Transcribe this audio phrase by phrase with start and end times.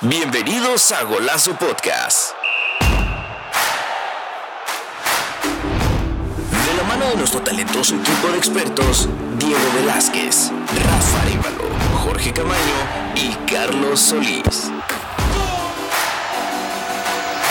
[0.00, 2.32] Bienvenidos a Golazo Podcast.
[6.66, 10.50] De la mano de nuestro talentoso equipo de expertos, Diego Velázquez,
[10.84, 11.64] Rafa Arevalo,
[12.02, 12.58] Jorge Camaño
[13.14, 14.70] y Carlos Solís.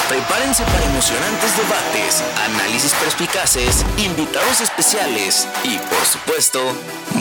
[0.10, 6.60] Prepárense para emocionantes debates, análisis perspicaces, invitados especiales y, por supuesto,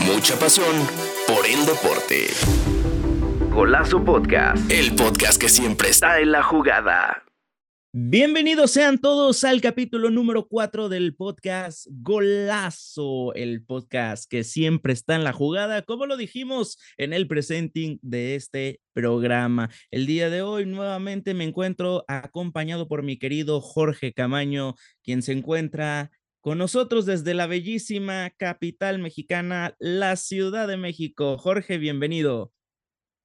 [0.05, 0.89] mucha pasión
[1.27, 2.72] por el deporte.
[3.53, 7.23] Golazo Podcast, el podcast que siempre está en la jugada.
[7.93, 15.17] Bienvenidos sean todos al capítulo número 4 del podcast Golazo, el podcast que siempre está
[15.17, 19.69] en la jugada, como lo dijimos en el presenting de este programa.
[19.91, 25.33] El día de hoy nuevamente me encuentro acompañado por mi querido Jorge Camaño, quien se
[25.33, 31.37] encuentra con nosotros desde la bellísima capital mexicana, la Ciudad de México.
[31.37, 32.51] Jorge, bienvenido.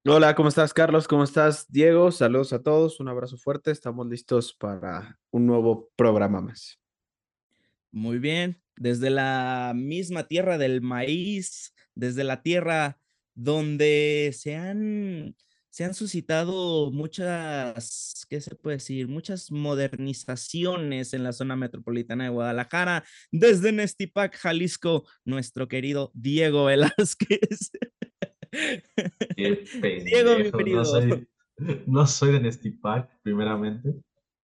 [0.10, 1.06] Hola, ¿cómo estás, Carlos?
[1.06, 2.14] ¿Cómo estás, Diego?
[2.14, 3.72] Saludos a todos, un abrazo fuerte.
[3.72, 6.80] Estamos listos para un nuevo programa más.
[7.92, 12.98] Muy bien, desde la misma tierra del maíz, desde la tierra
[13.34, 15.36] donde se han,
[15.70, 19.10] se han suscitado muchas, ¿qué se puede decir?
[19.10, 27.72] Muchas modernizaciones en la zona metropolitana de Guadalajara, desde Nestipac, Jalisco, nuestro querido Diego Velázquez.
[29.36, 30.84] Diego, bienvenido.
[31.86, 33.96] No soy, de Nestipac, primeramente.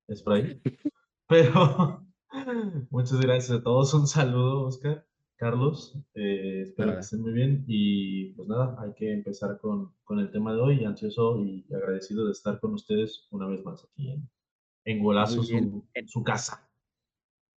[0.08, 0.62] Es por ahí.
[1.28, 2.06] Pero
[2.90, 3.94] muchas gracias a todos.
[3.94, 5.98] Un saludo, Oscar, Carlos.
[6.16, 7.64] Eh, espero que estén muy bien.
[7.68, 10.86] Y pues nada, hay que empezar con, con, el tema de hoy.
[10.86, 14.30] Ansioso y agradecido de estar con ustedes una vez más aquí en,
[14.86, 16.70] en Golazo, su, su casa.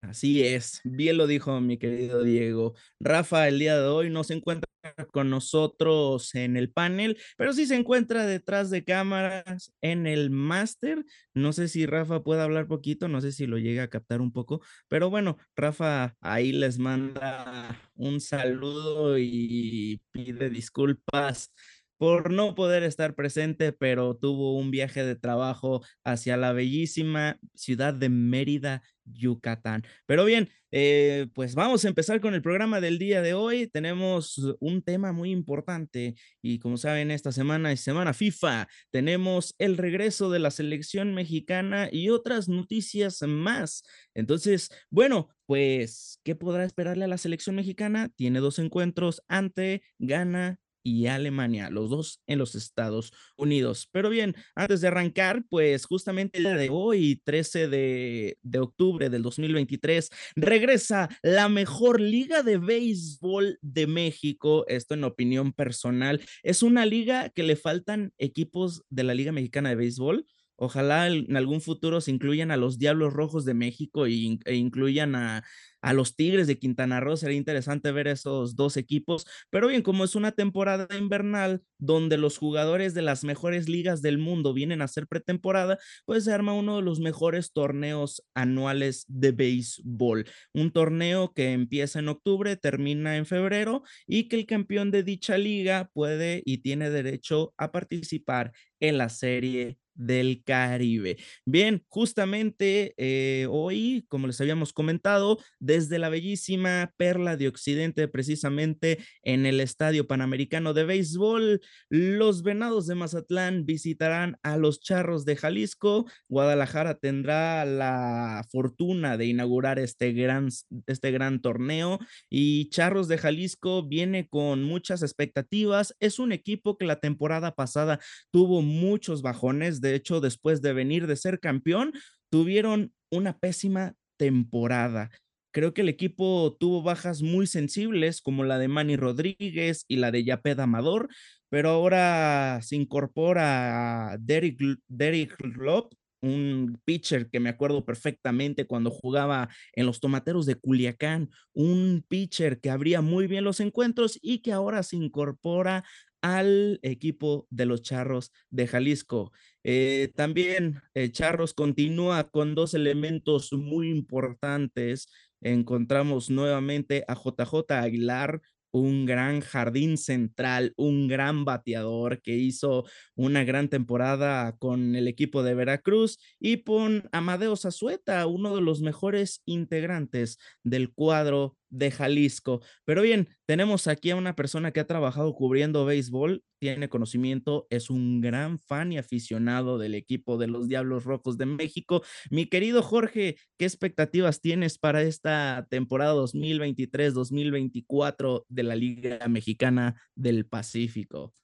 [0.02, 2.74] Así es, bien lo dijo mi querido Diego.
[3.00, 4.68] Rafa el día de hoy no se encuentra
[5.12, 11.04] con nosotros en el panel, pero sí se encuentra detrás de cámaras en el máster.
[11.34, 14.32] No sé si Rafa puede hablar poquito, no sé si lo llega a captar un
[14.32, 21.52] poco, pero bueno, Rafa ahí les manda un saludo y pide disculpas
[21.98, 27.94] por no poder estar presente, pero tuvo un viaje de trabajo hacia la bellísima ciudad
[27.94, 29.84] de Mérida, Yucatán.
[30.06, 33.68] Pero bien, eh, pues vamos a empezar con el programa del día de hoy.
[33.68, 38.68] Tenemos un tema muy importante y como saben, esta semana es semana FIFA.
[38.90, 43.84] Tenemos el regreso de la selección mexicana y otras noticias más.
[44.14, 48.08] Entonces, bueno, pues, ¿qué podrá esperarle a la selección mexicana?
[48.16, 53.88] Tiene dos encuentros ante Ghana y Alemania, los dos en los Estados Unidos.
[53.90, 59.08] Pero bien, antes de arrancar, pues justamente el día de hoy, 13 de, de octubre
[59.10, 64.64] del 2023, regresa la mejor liga de béisbol de México.
[64.68, 66.20] Esto en opinión personal.
[66.42, 70.26] Es una liga que le faltan equipos de la Liga Mexicana de Béisbol.
[70.56, 75.44] Ojalá en algún futuro se incluyan a los Diablos Rojos de México e, incluyan a,
[75.82, 77.16] a los Tigres de Quintana Roo.
[77.16, 79.26] Sería interesante ver esos dos equipos.
[79.50, 84.18] Pero bien, como es una temporada invernal donde los jugadores de las mejores ligas del
[84.18, 89.32] mundo vienen a hacer pretemporada, pues se arma uno de los mejores torneos anuales de
[89.32, 90.24] béisbol.
[90.54, 95.36] Un torneo que empieza en octubre, termina en febrero y que el campeón de dicha
[95.36, 101.16] liga puede y tiene derecho a participar en la serie del Caribe.
[101.44, 108.98] Bien, justamente eh, hoy, como les habíamos comentado, desde la bellísima Perla de Occidente, precisamente
[109.22, 115.36] en el Estadio Panamericano de Béisbol, los Venados de Mazatlán visitarán a los Charros de
[115.36, 116.06] Jalisco.
[116.28, 120.48] Guadalajara tendrá la fortuna de inaugurar este gran,
[120.86, 125.94] este gran torneo y Charros de Jalisco viene con muchas expectativas.
[126.00, 128.00] Es un equipo que la temporada pasada
[128.30, 131.92] tuvo muchos bajones de hecho, después de venir de ser campeón,
[132.30, 135.10] tuvieron una pésima temporada.
[135.52, 140.10] Creo que el equipo tuvo bajas muy sensibles, como la de Manny Rodríguez y la
[140.10, 141.08] de Yaped Amador,
[141.48, 144.58] pero ahora se incorpora Derek,
[144.88, 145.92] Derek Lop,
[146.22, 152.60] un pitcher que me acuerdo perfectamente cuando jugaba en los tomateros de Culiacán, un pitcher
[152.60, 155.84] que abría muy bien los encuentros y que ahora se incorpora
[156.24, 159.30] al equipo de los Charros de Jalisco.
[159.62, 165.06] Eh, también eh, Charros continúa con dos elementos muy importantes.
[165.42, 168.40] Encontramos nuevamente a JJ Aguilar,
[168.70, 175.42] un gran jardín central, un gran bateador que hizo una gran temporada con el equipo
[175.42, 182.62] de Veracruz y con Amadeo Zazueta, uno de los mejores integrantes del cuadro de Jalisco.
[182.84, 187.90] Pero bien, tenemos aquí a una persona que ha trabajado cubriendo béisbol, tiene conocimiento, es
[187.90, 192.02] un gran fan y aficionado del equipo de los Diablos Rojos de México.
[192.30, 200.46] Mi querido Jorge, ¿qué expectativas tienes para esta temporada 2023-2024 de la Liga Mexicana del
[200.46, 201.34] Pacífico?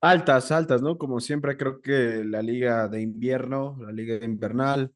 [0.00, 0.98] Altas, altas, ¿no?
[0.98, 4.92] Como siempre, creo que la liga de invierno, la liga invernal,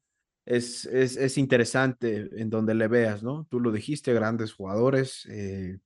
[0.49, 3.45] es, es, interesante en donde le veas, ¿no?
[3.51, 5.77] Tú lo dijiste, grandes jugadores eh,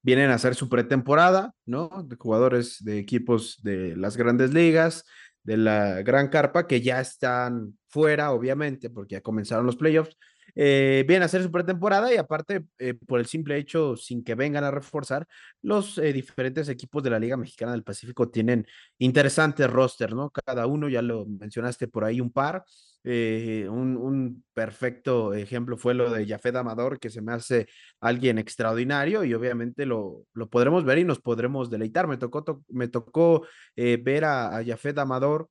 [0.00, 2.04] vienen a hacer su pretemporada, ¿no?
[2.06, 5.04] De jugadores de equipos de las grandes ligas,
[5.42, 10.16] de la Gran Carpa, que ya están fuera, obviamente, porque ya comenzaron los playoffs.
[10.54, 14.36] Eh, vienen a hacer su pretemporada y aparte, eh, por el simple hecho, sin que
[14.36, 15.26] vengan a reforzar,
[15.62, 20.30] los diferentes equipos de la Liga Mexicana del Pacífico tienen interesantes roster, ¿no?
[20.30, 22.64] Cada uno, ya lo mencionaste por ahí, un par.
[23.04, 27.66] Eh, un, perfecto ejemplo fue lo de Jafet Amador, que se me hace
[28.00, 32.06] alguien extraordinario y obviamente lo, lo podremos ver y nos podremos deleitar.
[32.06, 33.46] Me tocó, me tocó
[33.76, 34.64] eh, ver a, a
[34.98, 35.48] Amador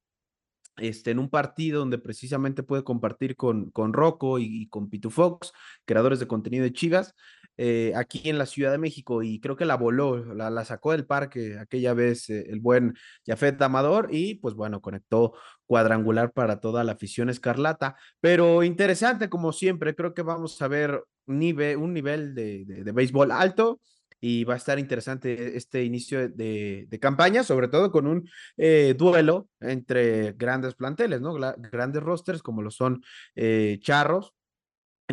[0.78, 5.52] este, en un partido donde precisamente puede compartir con, con Rocco y, con Pitu Fox,
[5.86, 7.14] creadores de contenido de Chivas,
[7.64, 11.06] eh, aquí en la Ciudad de México, y creo que la voló, la, sacó del
[11.06, 15.34] parque aquella vez eh, el buen Jafet Amador, y pues bueno, conectó
[15.68, 21.04] cuadrangular para toda la afición escarlata, pero interesante como siempre, creo que vamos a ver
[21.28, 23.80] un nivel de, de béisbol alto,
[24.20, 28.28] y va a estar interesante este inicio de, campaña, sobre todo con un
[28.58, 31.36] eh, duelo entre grandes planteles, ¿no?
[31.36, 33.04] grandes rosters como lo son
[33.82, 34.34] Charros.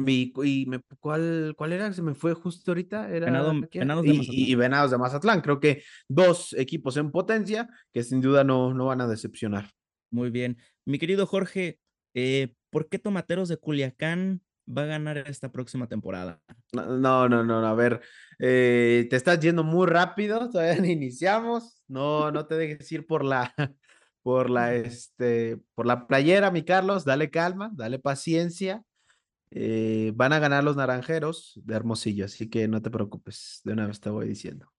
[0.07, 1.93] Y, me, ¿cuál, ¿Cuál era?
[1.93, 3.11] Se me fue justo ahorita.
[3.11, 5.41] Era, Venados y, y, Venados de Mazatlán.
[5.41, 9.71] Creo que dos equipos en potencia que sin duda no, no van a decepcionar.
[10.11, 10.59] Muy bien.
[10.85, 11.79] Mi querido Jorge,
[12.15, 16.41] eh, ¿por qué Tomateros de Culiacán va a ganar esta próxima temporada.
[16.73, 18.01] No, no, no, a ver,
[18.39, 23.25] eh, te estás yendo muy rápido, todavía no iniciamos, no, no te dejes ir por
[23.25, 23.55] la,
[24.23, 28.83] por la, este, por la playera, mi Carlos, dale calma, dale paciencia.
[29.51, 33.87] Eh, van a ganar los naranjeros de Hermosillo, así que no te preocupes, de una
[33.87, 34.71] vez te voy diciendo.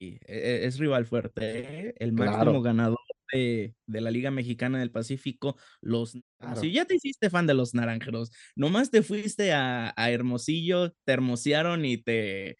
[0.00, 1.94] E, e, es rival fuerte, ¿eh?
[1.98, 2.98] el máximo ganador
[3.32, 6.18] de, la Liga Mexicana del Pacífico, los
[6.60, 11.84] Si ya te hiciste fan de los naranjeros, nomás te fuiste a, Hermosillo, te hermosearon
[11.84, 12.56] y te,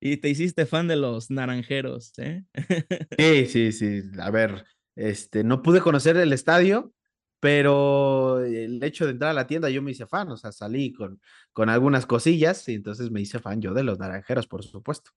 [0.00, 2.44] y te hiciste fan de los naranjeros, ¿eh?
[3.18, 4.02] Sí, sí, sí.
[4.20, 4.64] A ver,
[4.96, 6.94] este, no pude conocer el estadio,
[7.44, 10.94] pero el hecho de entrar a la tienda yo me hice fan, o sea, salí
[10.94, 11.20] con,
[11.52, 15.10] con algunas cosillas y entonces me hice fan yo de los naranjeros, por supuesto.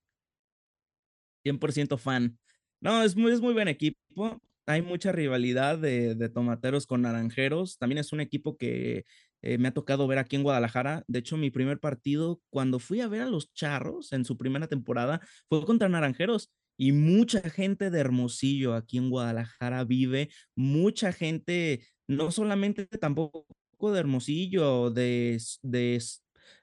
[1.46, 2.38] 100% fan.
[2.82, 7.78] No, es muy, es muy buen equipo hay mucha rivalidad de, tomateros con naranjeros.
[7.78, 9.06] También es un equipo que
[9.42, 11.06] eh, me ha tocado ver aquí en Guadalajara.
[11.08, 14.68] De hecho, mi primer partido, cuando fui a ver a los charros en su primera
[14.68, 16.52] temporada, fue contra naranjeros.
[16.76, 23.46] Y mucha gente de Hermosillo aquí en Guadalajara vive, mucha gente, no solamente tampoco
[23.80, 26.02] de Hermosillo, de, de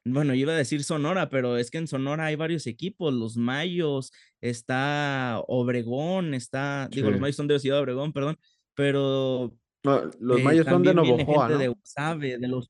[0.04, 4.12] bueno, iba a decir Sonora, pero es que en Sonora hay varios equipos, los Mayos,
[4.40, 8.38] está Obregón, está, digo, los Mayos son de Ciudad Obregón, perdón,
[8.74, 9.56] pero...
[9.82, 11.58] los eh, Mayos son de Novojoa, ¿no?
[11.58, 12.68] de Sabe, de los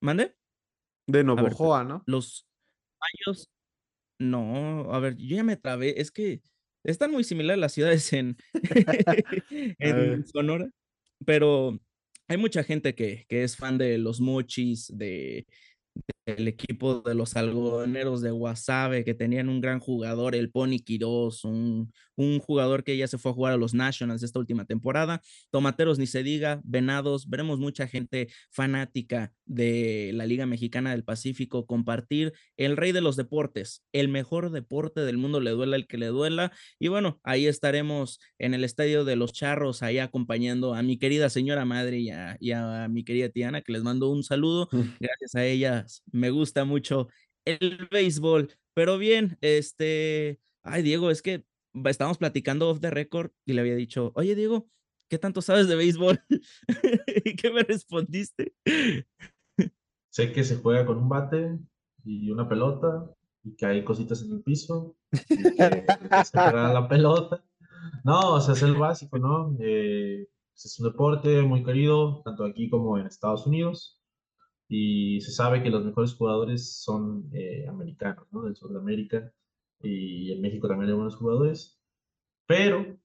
[0.00, 0.34] ¿Mande?
[1.06, 2.02] De Novojoa, ¿no?
[2.06, 2.46] Los
[3.00, 3.50] Mayos,
[4.18, 6.42] no, a ver, yo ya me trabé, es que
[6.84, 8.36] están muy similares las ciudades en,
[9.78, 10.68] en Sonora,
[11.24, 11.78] pero
[12.28, 15.46] hay mucha gente que, que es fan de los mochis, de,
[16.26, 21.44] el equipo de los algodoneros de Guasave, que tenían un gran jugador, el Pony Quiroz,
[21.44, 25.20] un, un, jugador que ya se fue a jugar a los Nationals esta última temporada.
[25.50, 31.66] Tomateros, ni se diga, Venados, veremos mucha gente fanática de la Liga Mexicana del Pacífico
[31.66, 35.98] compartir el rey de los deportes, el mejor deporte del mundo, le duela el que
[35.98, 36.52] le duela.
[36.78, 41.30] Y bueno, ahí estaremos en el estadio de los Charros, ahí acompañando a mi querida
[41.30, 44.68] señora madre y a, y a mi querida Tiana, que les mando un saludo.
[45.00, 45.44] Gracias a
[46.10, 47.08] me gusta mucho
[47.44, 48.52] el béisbol.
[48.74, 51.44] Pero bien, este, ay Diego, es que
[51.84, 54.68] estábamos platicando off the record y le había dicho, oye Diego,
[55.08, 56.20] ¿qué tanto sabes de béisbol?
[57.24, 58.54] ¿Y qué me respondiste?
[60.10, 61.58] Sé que se juega con un bate
[62.04, 63.10] y una pelota
[63.44, 67.44] y que hay cositas en el piso y se la pelota.
[68.04, 69.56] No, o sea, es el básico, ¿no?
[69.60, 74.01] Eh, es un deporte muy querido, tanto aquí como en Estados Unidos
[74.74, 78.44] y se sabe que los mejores jugadores son eh, americanos, ¿no?
[78.44, 79.30] Del sur de América
[79.82, 81.78] y en México también hay buenos jugadores,
[82.46, 82.96] pero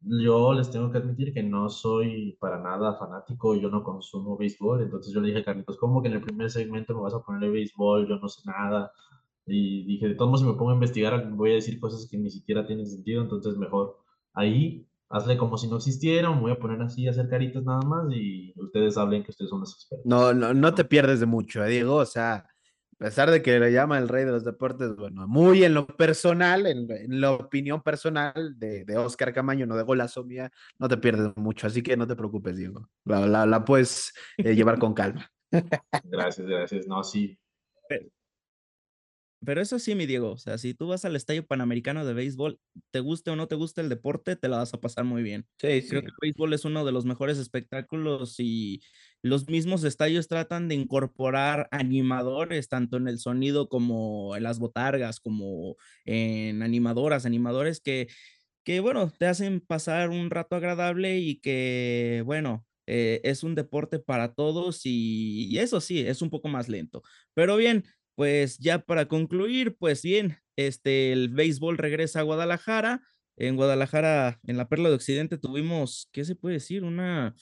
[0.00, 4.84] yo les tengo que admitir que no soy para nada fanático, yo no consumo béisbol,
[4.84, 7.22] entonces yo le dije a Carlitos, ¿cómo que en el primer segmento me vas a
[7.22, 8.08] poner béisbol?
[8.08, 8.90] Yo no sé nada.
[9.46, 12.16] Y dije, de todos modos, si me pongo a investigar, voy a decir cosas que
[12.16, 13.98] ni siquiera tienen sentido, entonces mejor
[14.32, 17.80] ahí hazle como si no existiera, me voy a poner así a hacer caritas nada
[17.86, 20.06] más y ustedes hablen que ustedes son los expertos.
[20.06, 22.34] No, no, no te pierdes de mucho, eh, Diego, o sea,
[22.98, 25.86] a pesar de que le llama el rey de los deportes, bueno, muy en lo
[25.86, 30.96] personal, en, la opinión personal de, de, Oscar Camaño, no de Golazo Mía, no te
[30.96, 35.30] pierdes mucho, así que no te preocupes, Diego, la, la, puedes eh, llevar con calma.
[36.04, 37.38] Gracias, gracias, no, sí,
[39.46, 42.58] pero eso sí, mi Diego, o sea, si tú vas al Estadio Panamericano de Béisbol,
[42.90, 45.46] te guste o no te guste el deporte, te la vas a pasar muy bien.
[45.58, 45.88] Sí, sí.
[45.88, 48.82] Creo que el béisbol es uno de los mejores espectáculos y
[49.22, 55.20] los mismos estadios tratan de incorporar animadores, tanto en el sonido como en las botargas,
[55.20, 58.08] como en animadoras, animadores que,
[58.64, 63.98] que bueno, te hacen pasar un rato agradable y que, bueno, eh, es un deporte
[63.98, 67.02] para todos y, y, eso sí, es un poco más lento.
[67.34, 67.84] Pero bien,
[68.16, 73.02] pues ya para concluir, pues bien, este, el béisbol regresa a Guadalajara.
[73.36, 76.84] En Guadalajara, en la Perla de Occidente, tuvimos, ¿qué se puede decir?
[76.84, 77.36] Una,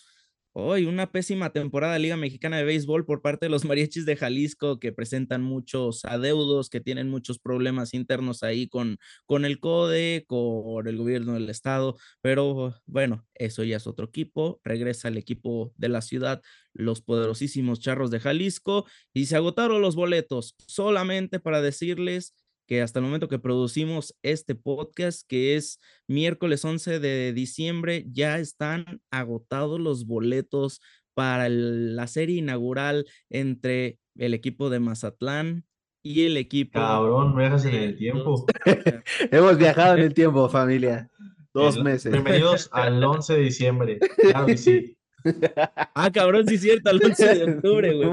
[0.57, 4.17] hoy una pésima temporada de Liga Mexicana de Béisbol por parte de los mariachis de
[4.17, 10.25] Jalisco que presentan muchos adeudos, que tienen muchos problemas internos ahí con, con el CODE,
[10.29, 15.73] con el gobierno del estado, pero bueno, eso ya es otro equipo, regresa el equipo
[15.77, 16.41] de la ciudad,
[16.73, 22.33] los poderosísimos Charros de Jalisco, y se agotaron los boletos solamente para decirles
[22.67, 28.39] que hasta el momento que producimos este podcast, que es miércoles 11 de diciembre, ya
[28.39, 30.81] están agotados los boletos
[31.15, 35.65] para la serie inaugural entre el equipo de Mazatlán
[36.03, 36.79] y el equipo.
[36.79, 38.47] Cabrón, viajas en el tiempo.
[39.31, 41.11] Hemos viajado en el tiempo, familia.
[41.53, 42.11] Dos meses.
[42.11, 43.99] Bienvenidos al 11 de diciembre.
[43.99, 44.97] Claro que sí.
[45.95, 48.11] Ah, cabrón, sí es cierto, al 11 de octubre, güey.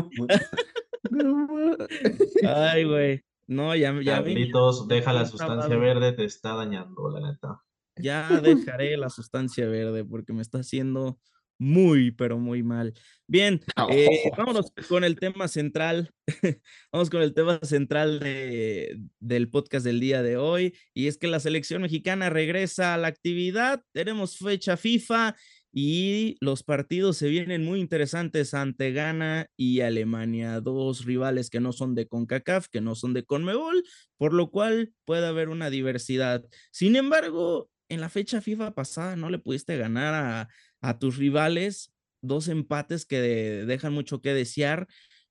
[2.48, 3.22] Ay, güey.
[3.52, 4.22] No, ya, ya.
[4.22, 7.62] deja la sustancia verde, te está dañando, la neta.
[7.98, 11.20] Ya dejaré la sustancia verde porque me está haciendo
[11.60, 12.94] muy, pero muy mal.
[13.28, 13.60] Bien,
[13.92, 16.14] eh, vámonos con el tema central.
[16.94, 20.74] Vamos con el tema central de, del podcast del día de hoy.
[20.94, 23.84] Y es que la selección mexicana regresa a la actividad.
[23.92, 25.36] Tenemos fecha FIFA
[25.74, 31.72] y los partidos se vienen muy interesantes ante Ghana y Alemania, dos rivales que no
[31.72, 33.84] son de CONCACAF, que no son de CONMEBOL,
[34.18, 36.44] por lo cual puede haber una diversidad.
[36.72, 40.50] Sin embargo, en la fecha FIFA pasada no le pudiste ganar a,
[40.82, 44.88] a tus rivales, dos empates que dejan mucho que desear.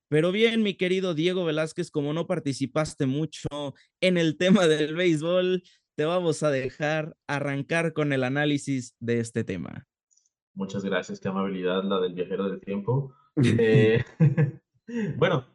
[0.07, 3.47] Pero bien, mi querido Diego Velázquez, como no participaste mucho
[4.01, 5.63] en el tema del béisbol,
[5.95, 9.87] te vamos a dejar arrancar con el análisis de este tema.
[10.53, 13.13] Muchas gracias, qué amabilidad la del viajero del tiempo.
[13.37, 14.03] Eh,
[15.17, 15.45] bueno,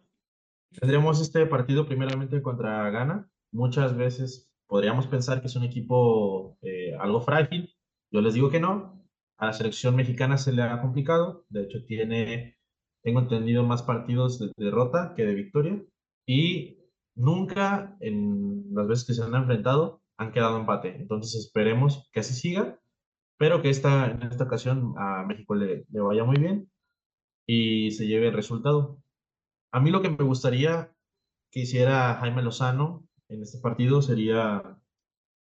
[0.81, 3.31] tendremos este partido primeramente contra Ghana.
[3.53, 7.75] Muchas veces podríamos pensar que es un equipo eh, algo frágil.
[8.11, 9.05] Yo les digo que no.
[9.39, 11.45] A la selección mexicana se le ha complicado.
[11.51, 12.57] De hecho, tiene,
[13.03, 15.83] tengo entendido, más partidos de derrota que de victoria.
[16.27, 16.79] Y
[17.15, 20.97] nunca en las veces que se han enfrentado han quedado empate.
[20.97, 22.81] Entonces esperemos que así siga
[23.39, 26.71] pero que esta, en esta ocasión a México le, vaya muy bien
[27.47, 28.99] y se lleve el resultado.
[29.73, 30.93] A mí lo que me gustaría
[31.51, 34.79] que hiciera Jaime Lozano en este partido sería,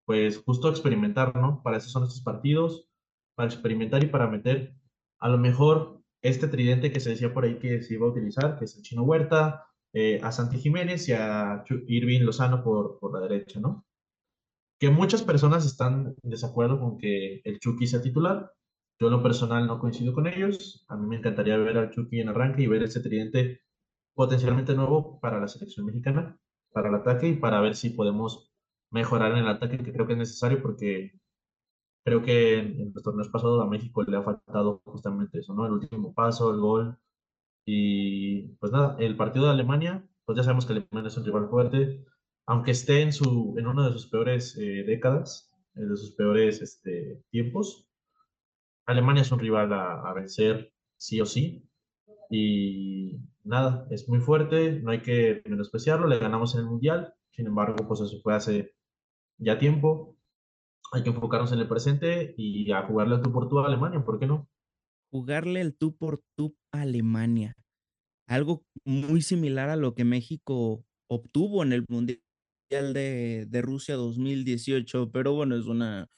[0.05, 1.61] pues, justo experimentar, ¿no?
[1.63, 2.87] Para eso son estos partidos,
[3.35, 4.75] para experimentar y para meter
[5.19, 8.57] a lo mejor este tridente que se decía por ahí que se iba a utilizar,
[8.57, 13.27] que es el Chino Huerta, eh, a Santi Jiménez y a Irving Lozano por la
[13.27, 13.85] derecha, ¿no?
[14.83, 18.51] Que muchas personas están en desacuerdo con que el Chucky sea titular.
[18.99, 20.83] Yo en lo personal no coincido con ellos.
[20.89, 23.61] A mí me encantaría ver al Chucky en arranque y ver ese tridente
[24.13, 26.37] potencialmente nuevo para la selección mexicana,
[26.73, 28.51] para el ataque y para ver si podemos
[28.91, 31.13] mejorar en el ataque, que creo que es necesario porque
[32.03, 35.65] creo que en, los torneos pasados a México le ha faltado justamente eso, ¿no?
[35.65, 36.97] El último paso, el gol.
[37.65, 41.47] Y pues nada, el partido de Alemania, pues ya sabemos que Alemania es un rival
[41.47, 42.03] fuerte,
[42.45, 47.23] aunque esté en, su, en una de sus peores eh, décadas, de sus peores este,
[47.29, 47.87] tiempos,
[48.85, 51.67] Alemania es un rival a, vencer sí o sí.
[52.29, 57.47] Y nada, es muy fuerte, no hay que menospreciarlo, le ganamos en el Mundial, sin
[57.47, 58.75] embargo, pues eso fue hace
[59.37, 60.17] ya tiempo.
[60.91, 64.03] Hay que enfocarnos en el presente y a jugarle al tú por tú a Alemania,
[64.03, 64.47] ¿por qué no?
[65.11, 67.55] Jugarle el tú por tú a Alemania.
[68.27, 72.22] Algo muy similar a lo que México obtuvo en el Mundial
[72.81, 76.09] de, Rusia 2018, pero bueno, es una,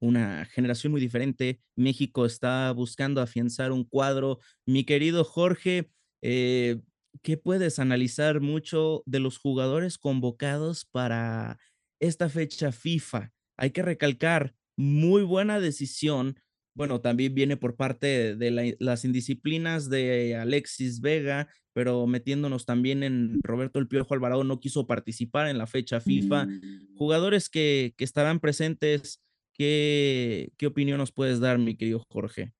[0.00, 1.60] una generación muy diferente.
[1.76, 4.40] México está buscando afianzar un cuadro.
[4.66, 5.90] Mi querido Jorge,
[6.22, 6.80] eh,
[7.22, 11.58] ¿qué puedes analizar mucho de los jugadores convocados para
[12.00, 13.32] esta fecha FIFA?
[13.56, 16.40] Hay que recalcar, muy buena decisión.
[16.74, 23.40] Bueno, también viene por parte de las indisciplinas de Alexis Vega, pero metiéndonos también en
[23.42, 26.46] Roberto El Piojo Alvarado no quiso participar en la fecha FIFA.
[26.46, 26.96] Mm.
[26.96, 29.20] Jugadores que, que estarán presentes,
[29.52, 32.52] ¿qué, ¿qué opinión nos puedes dar, mi querido Jorge?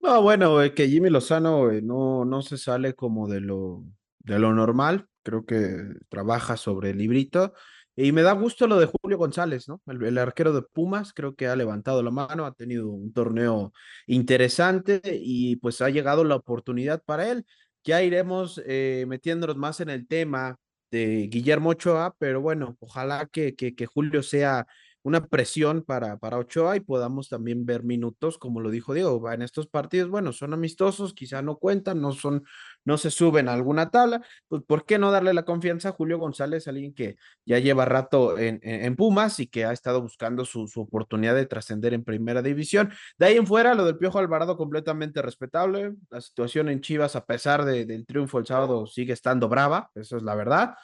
[0.00, 3.84] No, bueno, eh, que Jimmy Lozano eh, no, no se sale como de lo,
[4.18, 7.54] de lo normal, creo que trabaja sobre el librito.
[7.96, 9.80] Y me da gusto lo de Julio González, ¿no?
[9.86, 13.72] El, arquero de Pumas, creo que ha levantado la mano, ha tenido un torneo
[14.06, 17.46] interesante y pues ha llegado la oportunidad para él.
[17.84, 20.56] Ya iremos eh, metiéndonos más en el tema
[20.90, 24.66] de Guillermo Ochoa, pero bueno, ojalá que, que, que Julio sea
[25.04, 29.42] una presión para, para Ochoa y podamos también ver minutos, como lo dijo Diego, en
[29.42, 32.44] estos partidos, bueno, son amistosos, quizá no cuentan, no son,
[32.86, 36.18] no se suben a alguna tabla, pues ¿por qué no darle la confianza a Julio
[36.18, 40.68] González, alguien que ya lleva rato en, en, Pumas y que ha estado buscando su,
[40.68, 42.90] su oportunidad de trascender en primera división?
[43.18, 47.26] De ahí en fuera, lo del Piojo Alvarado completamente respetable, la situación en Chivas, a
[47.26, 50.74] pesar de, del triunfo el sábado, sigue estando brava, eso es la verdad.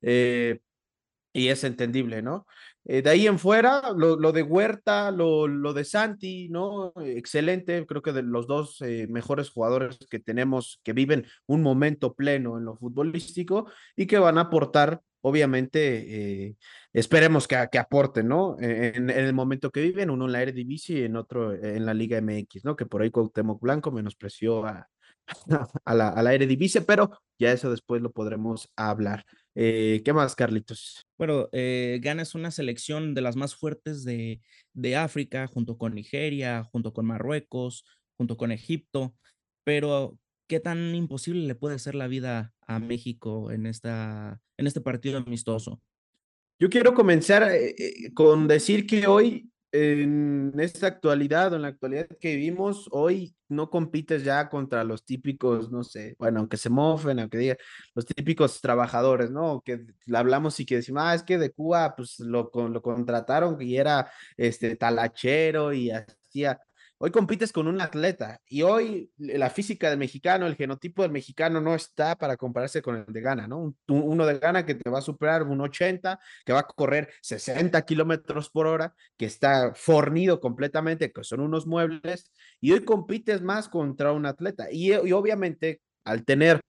[0.00, 0.60] Eh,
[1.36, 2.46] y es entendible, ¿no?
[2.88, 6.92] Eh, de ahí en fuera, lo, lo de Huerta, lo, lo, de Santi, ¿no?
[7.04, 12.14] Excelente, creo que de los dos eh, mejores jugadores que tenemos que viven un momento
[12.14, 16.56] pleno en lo futbolístico y que van a aportar, obviamente, eh,
[16.92, 18.56] esperemos que, que, aporten, ¿no?
[18.60, 21.92] En, en, el momento que viven, uno en la Eredivisie y en otro en la
[21.92, 22.76] Liga MX, ¿no?
[22.76, 24.88] Que por ahí Cuauhtémoc Blanco menospreció a,
[25.84, 29.24] a la, a la Eredivisie, pero ya eso después lo podremos hablar.
[29.54, 31.06] Eh, ¿Qué más, Carlitos?
[31.18, 34.40] Bueno, eh, Ghana es una selección de las más fuertes de,
[34.74, 37.84] de África, junto con Nigeria, junto con Marruecos,
[38.16, 39.14] junto con Egipto,
[39.64, 40.18] pero
[40.48, 45.18] ¿qué tan imposible le puede ser la vida a México en, esta, en este partido
[45.18, 45.80] amistoso?
[46.58, 47.74] Yo quiero comenzar eh,
[48.14, 53.70] con decir que hoy en esta actualidad o en la actualidad que vivimos, hoy no
[53.70, 57.56] compites ya contra los típicos, no sé, bueno, aunque se mofen, aunque diga,
[57.94, 59.62] los típicos trabajadores, ¿no?
[59.64, 63.76] Que hablamos y que decimos, ah, es que de Cuba, pues lo, lo contrataron y
[63.76, 66.60] era este talachero y hacía,
[66.98, 71.60] Hoy compites con un atleta y hoy la física del mexicano, el genotipo del mexicano
[71.60, 73.74] no está para compararse con el de Ghana, ¿no?
[73.88, 77.84] uno de Ghana que te va a superar un 80, que va a correr 60
[77.84, 82.32] kilómetros por hora, que está fornido completamente, que son unos muebles,
[82.62, 84.72] y hoy compites más contra un atleta.
[84.72, 86.60] y, y obviamente, al tener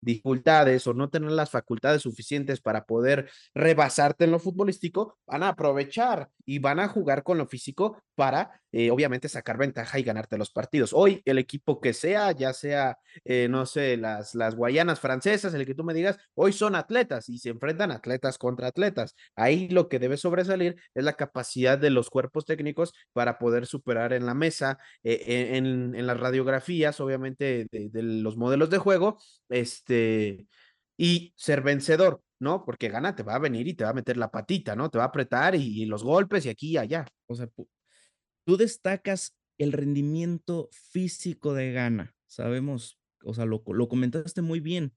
[0.00, 5.50] dificultades o no tener las facultades suficientes para poder rebasarte en lo futbolístico, van a
[5.50, 10.36] aprovechar y van a jugar con lo físico para, eh, obviamente, sacar ventaja y ganarte
[10.36, 10.92] los partidos.
[10.92, 15.64] Hoy, el equipo que sea, ya sea, eh, no sé, las, las Guayanas francesas, el
[15.64, 19.14] que tú me digas, hoy son atletas y se enfrentan atletas contra atletas.
[19.36, 24.12] Ahí lo que debe sobresalir es la capacidad de los cuerpos técnicos para poder superar
[24.12, 30.48] en la mesa, eh, en, en, las radiografías, obviamente, de, los modelos de juego, este
[30.98, 32.64] y ser vencedor, ¿no?
[32.64, 34.90] Porque gana, te va a venir y te va a meter la patita, ¿no?
[34.90, 37.06] Te va a apretar y, los golpes y aquí y allá.
[37.26, 37.48] O sea,
[38.48, 42.14] tú destacas el rendimiento físico de Gana.
[42.24, 44.94] Sabemos, o sea, lo, comentaste muy bien,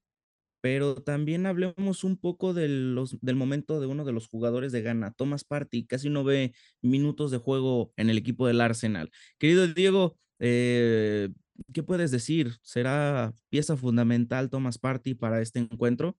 [0.62, 2.96] pero también hablemos un poco del
[3.34, 7.36] momento de uno de los jugadores de Gana, Thomas Party, casi no ve minutos de
[7.36, 9.10] juego en el equipo del Arsenal.
[9.38, 11.28] Querido Diego, eh,
[11.74, 12.52] ¿Qué puedes decir?
[12.62, 16.16] ¿Será pieza fundamental Thomas Party para este encuentro?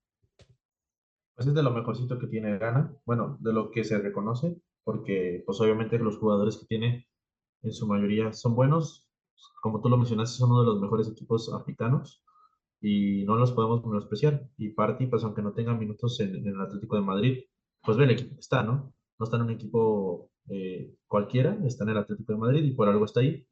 [1.34, 5.42] Pues es de lo mejorcito que tiene Gana, bueno, de lo que se reconoce, porque
[5.44, 7.08] pues obviamente los jugadores que tiene
[7.64, 9.08] en su mayoría son buenos,
[9.62, 12.22] como tú lo mencionaste, son uno de los mejores equipos africanos
[12.80, 14.46] y no los podemos menospreciar.
[14.56, 17.44] Y Party, pues aunque no tenga minutos en, el Atlético de Madrid,
[17.82, 18.94] pues ve el equipo está, ¿no?
[19.18, 22.88] No está en un equipo eh, cualquiera, está en el Atlético de Madrid y por
[22.88, 23.46] algo está ahí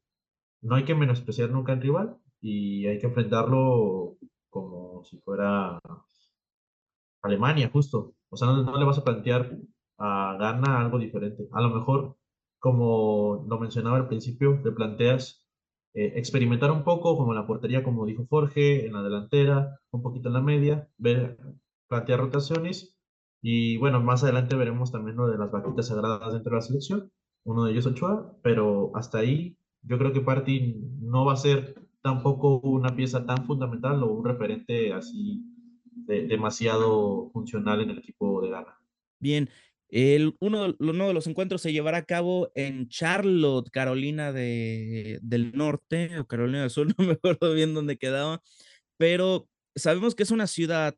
[0.63, 4.17] no hay que menospreciar nunca al rival y hay que enfrentarlo
[4.49, 5.79] como si fuera
[7.21, 8.15] Alemania, justo.
[8.29, 9.57] O sea, no, le vas a plantear
[9.97, 11.47] a Ghana algo diferente.
[11.51, 12.17] A lo mejor,
[12.63, 15.45] como lo mencionaba al principio, le planteas
[15.93, 20.01] eh, experimentar un poco, como en la portería, como dijo Jorge, en la delantera, un
[20.01, 21.37] poquito en la media, ver,
[21.89, 22.97] plantear rotaciones.
[23.41, 27.11] Y bueno, más adelante veremos también lo de las vaquitas sagradas dentro de la selección.
[27.43, 31.75] Uno de ellos Ochoa, pero hasta ahí yo creo que Party no va a ser
[32.01, 35.43] tampoco una pieza tan fundamental o un referente así
[36.07, 38.79] demasiado funcional en el equipo de Ghana.
[39.19, 39.49] Bien,
[39.93, 45.51] el, uno, uno, de los encuentros se llevará a cabo en Charlotte, Carolina de, del
[45.51, 48.41] Norte, o Carolina del Sur, no me acuerdo bien dónde quedaba,
[48.97, 50.95] pero sabemos que es una ciudad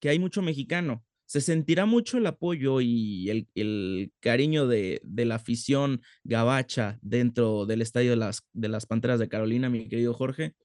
[0.00, 1.04] que hay mucho mexicano.
[1.26, 8.10] ¿Se sentirá mucho el apoyo y el, cariño de, la afición gabacha dentro del estadio
[8.10, 10.56] de las, de las Panteras de Carolina, mi querido Jorge?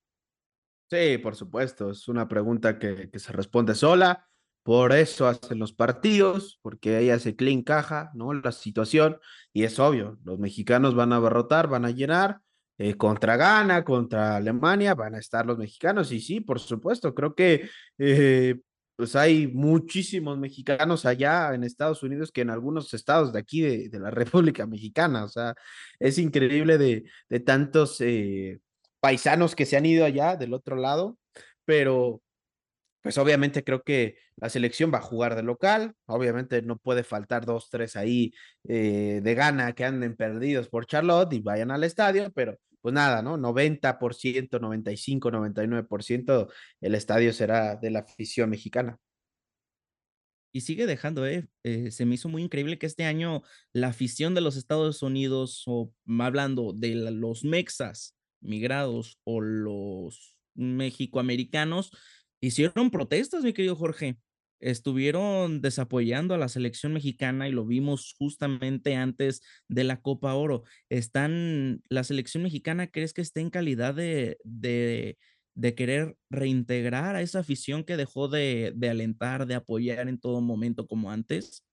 [0.90, 1.92] Sí, por supuesto.
[1.92, 4.28] Es una pregunta que, que se responde sola.
[4.68, 8.34] Por eso hacen los partidos, porque ahí hace clean caja, ¿no?
[8.34, 9.18] La situación.
[9.54, 12.42] Y es obvio, los mexicanos van a abarrotar, van a llenar
[12.78, 16.12] eh, contra Ghana, contra Alemania, van a estar los mexicanos.
[16.12, 18.60] Y sí, por supuesto, creo que eh,
[18.98, 24.00] pues hay muchísimos mexicanos allá en Estados Unidos que en algunos estados de aquí de,
[24.00, 24.12] la
[24.52, 25.24] República Mexicana.
[25.24, 25.56] O sea,
[25.98, 27.06] es increíble de,
[27.40, 28.60] tantos eh,
[29.00, 31.18] paisanos que se han ido allá del otro lado,
[31.64, 32.22] pero
[33.08, 37.46] pues obviamente creo que la selección va a jugar de local, obviamente no puede faltar
[37.46, 42.58] dos, tres ahí de gana que anden perdidos por Charlotte y vayan al estadio, pero
[42.82, 43.38] pues nada, ¿no?
[43.38, 49.00] 90%, 95, 99% el estadio será de la afición mexicana.
[50.54, 51.48] Y sigue dejando, ¿eh?
[51.64, 51.92] ¿eh?
[51.92, 53.44] Se me hizo muy increíble que este año
[53.74, 61.92] la afición de los Estados Unidos, o hablando de los mexas migrados o los mexicoamericanos,
[62.42, 64.18] hicieron protestas, mi querido Jorge
[64.60, 70.64] estuvieron desapoyando a la selección mexicana y lo vimos justamente antes de la Copa Oro.
[70.90, 77.40] Están, la selección mexicana, ¿crees que está en calidad de, de, querer reintegrar a esa
[77.40, 81.64] afición que dejó de, de alentar, de apoyar en todo momento como antes?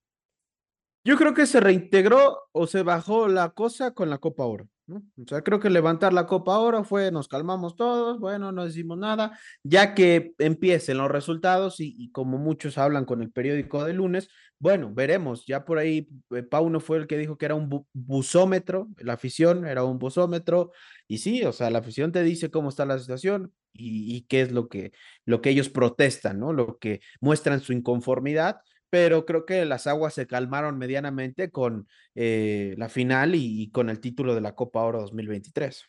[1.07, 4.69] Yo creo que se reintegró o se bajó la cosa con la Copa Oro.
[4.87, 5.03] ¿No?
[5.17, 8.99] O sea, creo que levantar la Copa Oro fue, nos calmamos todos, bueno, no decimos
[8.99, 14.29] nada, ya que empiecen los resultados y, como muchos hablan con el periódico de lunes,
[14.59, 18.89] bueno, veremos, ya por ahí eh, Pauno fue el que dijo que era un busómetro,
[18.99, 20.73] la afición era un busómetro,
[21.09, 24.43] y sí, o sea, la afición te dice cómo está la situación y, y qué
[24.43, 24.93] es lo que,
[25.25, 26.53] lo que ellos protestan, ¿no?
[26.53, 28.59] Lo que muestran su inconformidad
[28.95, 33.99] pero creo que las aguas se calmaron medianamente con eh, la final y, con el
[33.99, 35.85] título de la Copa Oro 2023.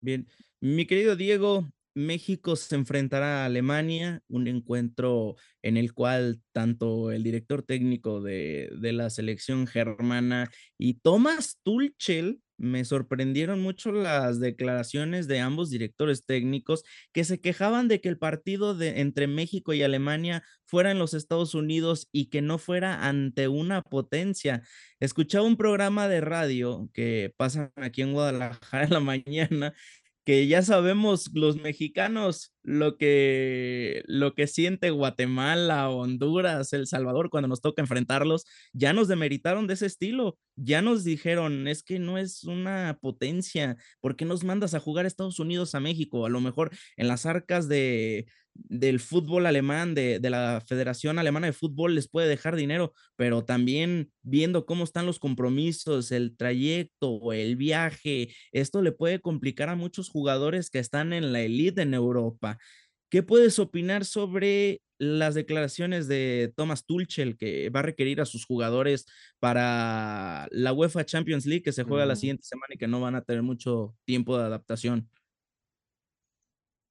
[0.00, 0.28] Bien,
[0.60, 7.24] mi querido Diego, México se enfrentará a Alemania, un encuentro en el cual tanto el
[7.24, 15.26] director técnico de, de la selección germana y Thomas Tuchel me sorprendieron mucho las declaraciones
[15.26, 19.82] de ambos directores técnicos que se quejaban de que el partido de, entre México y
[19.82, 24.62] Alemania fuera en los Estados Unidos y que no fuera ante una potencia.
[25.00, 29.74] Escuchaba un programa de radio que pasa aquí en Guadalajara en la mañana
[30.24, 37.48] que ya sabemos los mexicanos lo que, lo que siente Guatemala, Honduras, El Salvador cuando
[37.48, 42.18] nos toca enfrentarlos, ya nos demeritaron de ese estilo, ya nos dijeron, es que no
[42.18, 46.24] es una potencia, ¿por qué nos mandas a jugar Estados Unidos a México?
[46.24, 48.26] A lo mejor en las arcas de,
[48.68, 53.44] del fútbol alemán, de, de, la Federación Alemana de Fútbol, les puede dejar dinero, pero
[53.44, 59.76] también viendo cómo están los compromisos, el trayecto, el viaje, esto le puede complicar a
[59.76, 62.58] muchos jugadores que están en la elite en Europa.
[63.10, 68.46] ¿Qué puedes opinar sobre las declaraciones de Thomas Tuchel que va a requerir a sus
[68.46, 69.04] jugadores
[69.40, 73.16] para la UEFA Champions League que se juega la siguiente semana y que no van
[73.16, 75.10] a tener mucho tiempo de adaptación?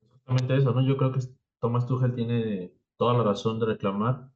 [0.04, 0.86] Exactamente eso, ¿no?
[0.86, 1.20] Yo creo que
[1.62, 4.30] Thomas Tuchel tiene toda la razón de reclamar,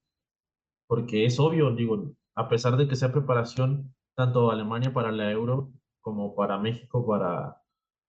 [0.88, 5.72] porque es obvio, digo, a pesar de que sea preparación tanto Alemania para la Euro
[6.02, 7.58] como para México para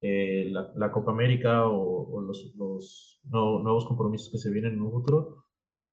[0.03, 5.47] eh, la, Copa América o, los, nuevos compromisos que se vienen en un futuro,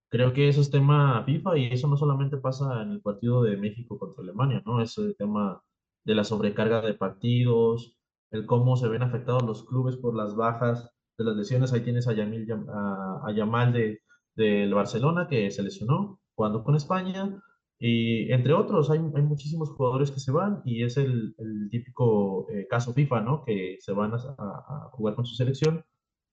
[0.10, 3.58] creo que eso es tema FIFA y eso no solamente pasa en el partido de
[3.58, 4.82] México contra Alemania, ¿no?
[4.82, 5.64] Es el tema
[6.06, 7.98] de la sobrecarga de partidos,
[8.32, 12.08] el cómo se ven afectados los clubes por las bajas de las lesiones, ahí tienes
[12.08, 14.00] a, Yamil, a, Yamal de,
[14.36, 17.40] del Barcelona que se lesionó jugando con España,
[17.86, 22.50] y entre otros, hay, hay muchísimos jugadores que se van y es el, el típico
[22.50, 23.44] eh, caso FIFA, ¿no?
[23.44, 25.84] Que se van a, a, jugar con su selección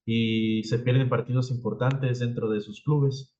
[0.06, 3.34] y se pierden partidos importantes dentro de sus clubes.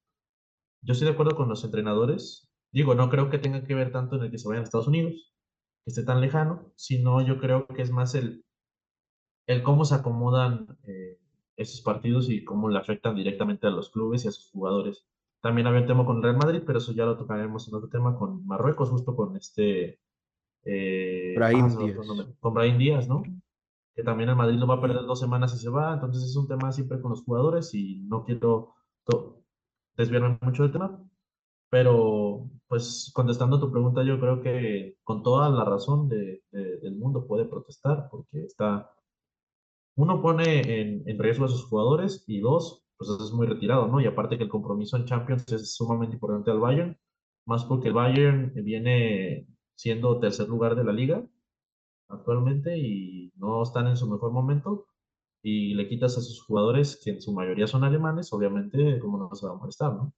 [0.83, 2.50] Yo estoy de acuerdo con los entrenadores.
[2.72, 4.88] Digo, no creo que tenga que ver tanto en el que se vayan a Estados
[4.88, 5.33] Unidos,
[5.85, 8.44] que esté tan lejano, sino yo creo que es más el,
[9.46, 11.16] el cómo se acomodan eh,
[11.60, 15.06] esos partidos y cómo le afectan directamente a los clubes y a sus jugadores.
[15.42, 18.16] También había un tema con Real Madrid, pero eso ya lo tocaremos en otro tema
[18.16, 20.00] con Marruecos, justo con este...
[20.64, 22.36] Eh, Brahim ah, Díaz.
[22.40, 23.22] Con Brahim Díaz, ¿no?
[23.94, 26.36] Que también el Madrid lo va a perder dos semanas y se va, entonces es
[26.36, 28.74] un tema siempre con los jugadores y no quiero
[29.96, 30.98] desviarme mucho del tema,
[31.68, 37.26] pero pues contestando tu pregunta, yo creo que con toda la razón de, del mundo
[37.26, 38.90] puede protestar porque está
[39.96, 44.00] uno pone en, riesgo a sus jugadores y dos, pues es muy retirado, ¿no?
[44.00, 46.98] Y aparte que el compromiso en Champions es sumamente importante al Bayern,
[47.46, 51.24] más porque el Bayern viene siendo tercer lugar de la liga
[52.09, 54.87] actualmente y no están en su mejor momento
[55.42, 59.35] y le quitas a sus jugadores, que en su mayoría son alemanes, obviamente, como no
[59.35, 60.12] se va a molestar, ¿no?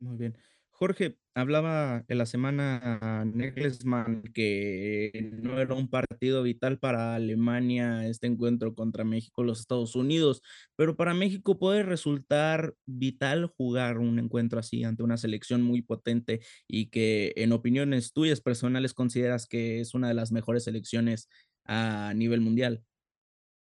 [0.00, 0.36] Muy bien.
[0.84, 8.26] Jorge, hablaba en la semana Nagelsmann que no era un partido vital para Alemania este
[8.26, 10.42] encuentro contra México, los Estados Unidos,
[10.76, 16.40] pero para México puede resultar vital jugar un encuentro así ante una selección muy potente
[16.68, 21.30] y que en opiniones tuyas personales consideras que es una de las mejores selecciones
[21.64, 22.84] a nivel mundial.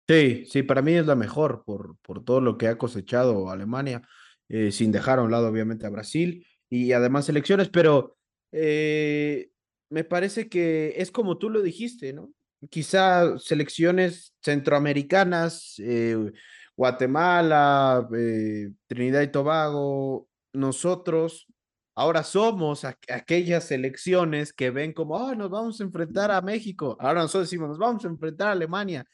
[0.09, 4.01] Sí, sí, para mí es la mejor por, por todo lo que ha cosechado Alemania,
[4.49, 6.45] eh, sin dejar a un lado obviamente a Brasil
[6.75, 8.17] y además elecciones, pero
[8.51, 9.49] eh,
[9.89, 12.31] me parece que es como tú lo dijiste, ¿no?
[12.69, 16.31] Quizá selecciones centroamericanas, eh,
[16.75, 21.47] Guatemala, eh, Trinidad y Tobago, nosotros
[21.95, 26.97] ahora somos aquellas selecciones que ven como, oh, nos vamos a enfrentar a México.
[26.99, 29.05] Ahora nosotros decimos, nos vamos a enfrentar a Alemania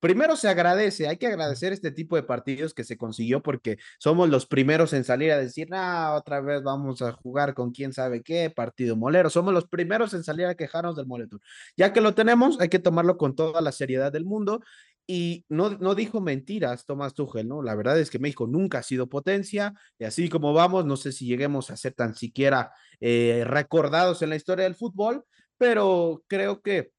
[0.00, 4.28] primero se agradece, hay que agradecer este tipo de partidos que se consiguió porque somos
[4.28, 8.22] los primeros en salir a decir, no, otra vez vamos a jugar con quién sabe
[8.22, 9.30] qué, partido molero.
[9.30, 11.40] Somos los primeros en salir a quejarnos del moletón.
[11.76, 14.62] Ya que lo tenemos, hay que tomarlo con toda la seriedad del mundo.
[15.06, 17.62] Y no, no dijo mentiras Tomás Tuchel, ¿no?
[17.62, 21.10] La verdad es que México nunca ha sido potencia y así como vamos, no sé
[21.10, 25.24] si lleguemos a ser tan siquiera eh, recordados en la historia del fútbol,
[25.58, 26.92] pero creo que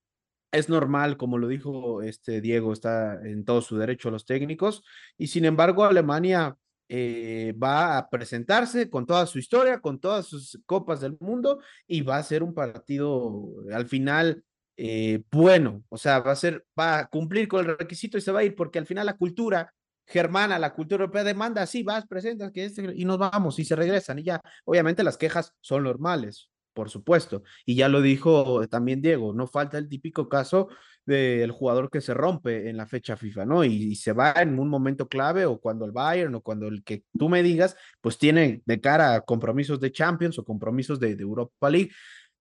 [0.51, 4.83] es normal, como lo dijo este Diego, está en todo su derecho los técnicos,
[5.17, 6.57] y sin embargo Alemania
[6.89, 12.01] eh, va a presentarse con toda su historia, con todas sus copas del mundo, y
[12.01, 14.43] va a ser un partido al final
[14.77, 18.31] eh, bueno, o sea, va a ser, va a cumplir con el requisito y se
[18.31, 19.73] va a ir, porque al final la cultura
[20.07, 23.75] germana, la cultura europea demanda, sí, vas, presentas, que este, y nos vamos, y se
[23.75, 27.43] regresan, y ya, obviamente las quejas son normales, por supuesto.
[27.65, 30.69] Y ya lo dijo también Diego, no falta el típico caso
[31.05, 33.63] del jugador que se rompe en la fecha FIFA, ¿no?
[33.63, 37.03] Y, se va en un momento clave o cuando el Bayern o cuando el que
[37.17, 41.91] tú me digas, pues tiene de cara compromisos de Champions o compromisos de, Europa League.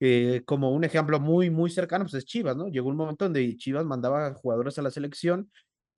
[0.03, 2.69] Eh, como un ejemplo muy, muy cercano, pues es Chivas, ¿no?
[2.69, 5.51] Llegó un momento donde Chivas mandaba jugadores a la selección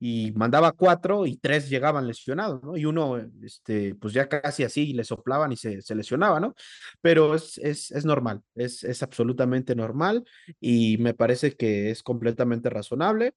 [0.05, 2.75] y mandaba cuatro y tres llegaban lesionados, ¿no?
[2.75, 6.55] Y uno, este, pues ya casi así le soplaban y se, se lesionaba, ¿no?
[6.99, 10.25] Pero es, es, es normal, es, es absolutamente normal
[10.59, 13.33] y me parece que es completamente razonable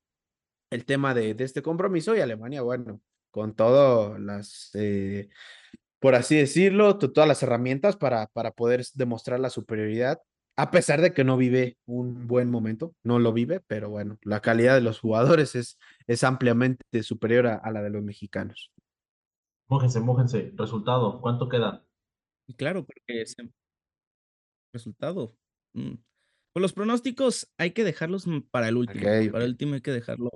[0.70, 3.00] el tema de, de este compromiso y Alemania, bueno,
[3.30, 5.28] con todas las, eh,
[6.00, 10.18] por así decirlo, todas las herramientas para, para poder demostrar la superioridad
[10.56, 14.40] a pesar de que no vive un buen momento, no lo vive, pero bueno, la
[14.40, 18.72] calidad de los jugadores es, es ampliamente superior a, la de los mexicanos.
[19.68, 20.52] Mójense, mójense.
[20.56, 21.84] Resultado, ¿cuánto queda?
[22.56, 23.50] Claro, porque ese
[24.72, 25.36] resultado.
[25.74, 25.94] Mm,
[26.52, 29.02] pues los pronósticos hay que dejarlos para el último.
[29.02, 30.30] Para el último hay que dejarlo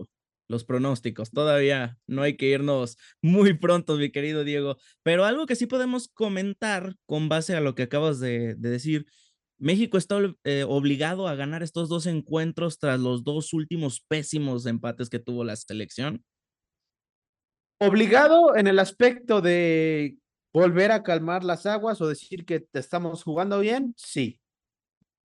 [0.49, 1.31] los pronósticos.
[1.31, 4.77] Todavía no hay que irnos muy pronto, mi querido Diego.
[5.03, 9.07] Pero algo que sí podemos comentar con base a lo que acabas de decir
[9.61, 15.11] México está eh, obligado a ganar estos dos encuentros tras los dos últimos pésimos empates
[15.11, 16.25] que tuvo la selección.
[17.79, 20.17] Obligado en el aspecto de
[20.53, 24.41] volver a calmar las aguas o decir que te estamos jugando bien, sí.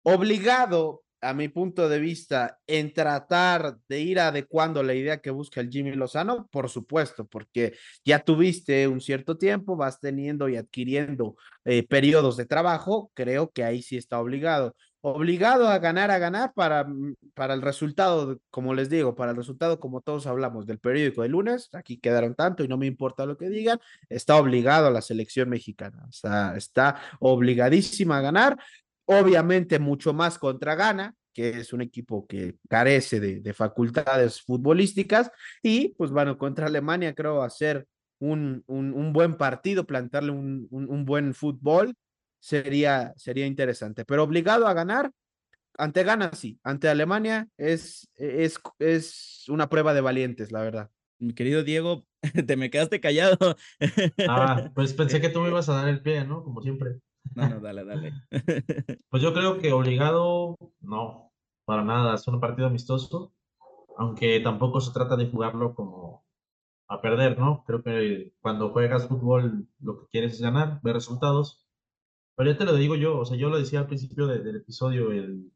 [0.04, 5.62] Obligado a mi punto de vista, en tratar de ir adecuando la idea que busca
[5.62, 11.36] el Jimmy Lozano, por supuesto, porque ya tuviste un cierto tiempo, vas teniendo y adquiriendo
[11.64, 14.76] eh, periodos de trabajo, creo que ahí sí está obligado.
[15.04, 19.38] Obligado a ganar, a ganar para, mm, para el resultado, como les digo, para el
[19.38, 23.26] resultado, como todos hablamos del periódico de lunes, aquí quedaron tanto y no me importa
[23.26, 23.80] lo que digan,
[24.10, 26.08] está obligado a la selección mexicana,
[26.56, 28.58] está obligadísima a ganar
[29.06, 35.90] Obviamente mucho más contra Ghana, que es un equipo que carece de, facultades futbolísticas, y
[35.90, 37.88] pues bueno, contra Alemania creo hacer
[38.20, 41.96] un, un, buen partido, plantarle un, un, buen fútbol,
[42.40, 44.06] sería, sería interesante.
[44.06, 45.12] Pero obligado a ganar,
[45.78, 50.92] ante Ghana sí, ante Alemania es, es, es una prueba de valientes, la verdad.
[51.18, 52.06] Mi querido Diego,
[52.48, 53.38] te me quedaste callado.
[54.28, 56.44] Ah, pues pensé que tú me ibas a dar el pie, ¿no?
[56.44, 57.00] Como siempre.
[57.34, 58.14] No, no, dale, dale.
[59.10, 61.32] Pues yo creo que obligado, no,
[61.66, 62.16] para nada.
[62.16, 63.34] Es un partido amistoso,
[63.98, 66.26] aunque tampoco se trata de jugarlo como
[66.88, 67.64] a perder, ¿no?
[67.66, 71.68] Creo que cuando juegas fútbol lo que quieres es ganar, ver resultados.
[72.36, 75.12] Pero ya te lo digo yo, o sea, yo lo decía al principio del episodio,
[75.12, 75.52] el,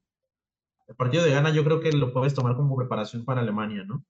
[0.88, 4.06] el partido de gana yo creo que lo puedes tomar como preparación para Alemania, ¿no?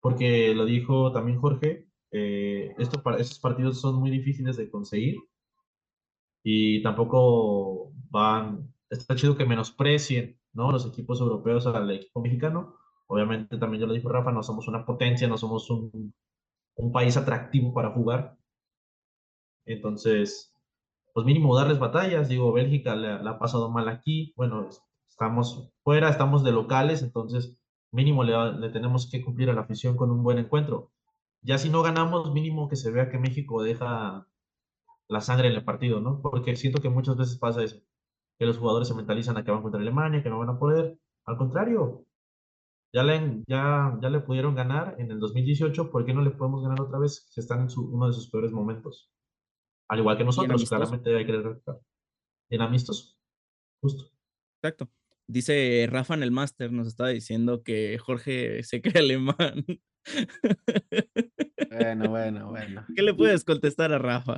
[0.00, 5.16] Porque lo dijo también Jorge, Eh, esto, estos partidos son muy difíciles de conseguir
[6.44, 10.70] y tampoco van, está chido que menosprecien ¿no?
[10.70, 12.76] los equipos europeos al equipo mexicano.
[13.06, 16.14] Obviamente también yo lo dijo Rafa, no somos una potencia, no somos un,
[16.76, 18.36] un país atractivo para jugar.
[19.64, 20.54] Entonces,
[21.14, 22.28] pues mínimo darles batallas.
[22.28, 24.34] Digo, Bélgica le, ha pasado mal aquí.
[24.36, 24.68] Bueno,
[25.08, 27.58] estamos fuera, estamos de locales, entonces
[27.90, 30.92] mínimo le, le, tenemos que cumplir a la afición con un buen encuentro.
[31.40, 34.26] Ya si no ganamos, mínimo que se vea que México deja
[35.08, 36.20] la sangre en el partido, ¿no?
[36.22, 37.80] Porque siento que muchas veces pasa eso,
[38.38, 40.98] que los jugadores se mentalizan a que van contra Alemania, que no van a poder.
[41.26, 42.06] Al contrario,
[42.92, 46.62] ya le, ya, ya le pudieron ganar en el 2018, ¿por qué no le podemos
[46.62, 49.10] ganar otra vez si están en uno de sus peores momentos?
[49.88, 51.80] Al igual que nosotros, claramente hay que recordar.
[52.50, 53.18] En amistos,
[53.80, 54.10] justo.
[54.62, 54.88] Exacto.
[55.26, 59.64] Dice Rafa en el máster, nos estaba diciendo que Jorge se cree alemán.
[61.70, 62.86] Bueno, bueno, bueno.
[62.94, 64.36] ¿Qué le puedes contestar a Rafa?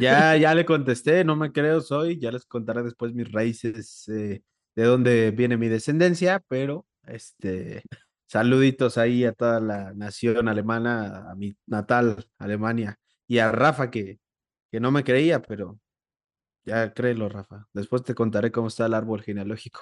[0.00, 4.42] Ya, ya le contesté, no me creo, soy, ya les contaré después mis raíces, eh,
[4.74, 7.82] de dónde viene mi descendencia, pero este,
[8.26, 14.18] saluditos ahí a toda la nación alemana, a mi natal Alemania, y a Rafa que,
[14.70, 15.78] que no me creía, pero
[16.64, 17.66] ya créelo, Rafa.
[17.72, 19.80] Después te contaré cómo está el árbol genealógico.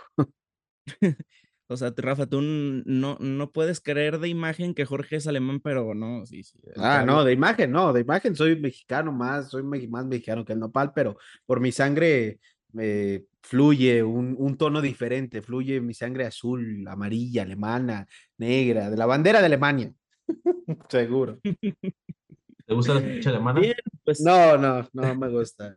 [1.72, 5.94] O sea, Rafa, tú no, no puedes creer de imagen que Jorge es alemán, pero
[5.94, 6.58] no, sí, sí.
[6.76, 10.60] Ah, no, de imagen, no, de imagen soy mexicano más, soy más mexicano que el
[10.60, 12.38] nopal, pero por mi sangre
[12.72, 18.06] me fluye un, un, tono diferente, fluye mi sangre azul, amarilla, alemana,
[18.38, 19.92] negra, de la bandera de Alemania.
[20.88, 21.38] Seguro.
[21.42, 23.60] ¿Te gusta la ficha alemana?
[24.04, 24.20] pues...
[24.20, 25.74] No, no, no me gusta.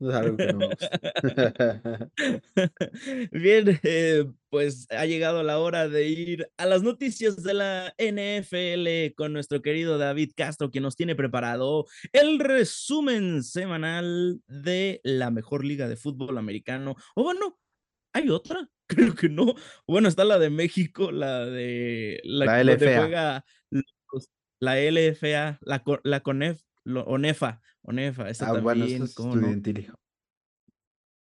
[3.32, 9.14] Bien, eh, pues ha llegado la hora de ir a las noticias de la NFL
[9.16, 15.64] con nuestro querido David Castro, quien nos tiene preparado el resumen semanal de la mejor
[15.64, 16.96] liga de fútbol americano.
[17.14, 17.58] O bueno,
[18.12, 18.68] ¿hay otra?
[18.86, 19.54] Creo que no.
[19.86, 23.44] Bueno, está la de México, la de la, LFA.
[24.60, 29.04] la LFA, la, la CONEF, ONEFA, ONEFA, esta ah, también.
[29.16, 29.98] Bueno,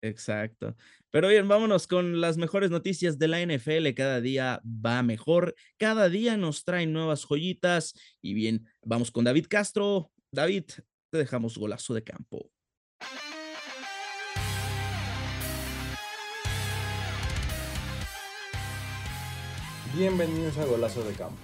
[0.02, 0.76] Exacto.
[1.10, 3.94] Pero bien, vámonos con las mejores noticias de la NFL.
[3.96, 7.96] Cada día va mejor, cada día nos traen nuevas joyitas.
[8.22, 10.12] Y bien, vamos con David Castro.
[10.32, 10.66] David,
[11.10, 12.52] te dejamos golazo de campo.
[19.98, 21.38] Bienvenidos a Golazo de Campo,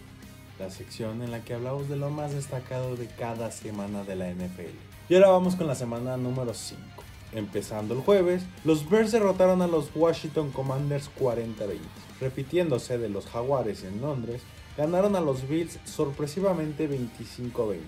[0.61, 4.29] la sección en la que hablamos de lo más destacado de cada semana de la
[4.29, 4.77] NFL.
[5.09, 6.79] Y ahora vamos con la semana número 5.
[7.33, 11.79] Empezando el jueves, los Bears derrotaron a los Washington Commanders 40-20.
[12.19, 14.43] Repitiéndose de los Jaguares en Londres,
[14.77, 17.79] ganaron a los Bills sorpresivamente 25-20.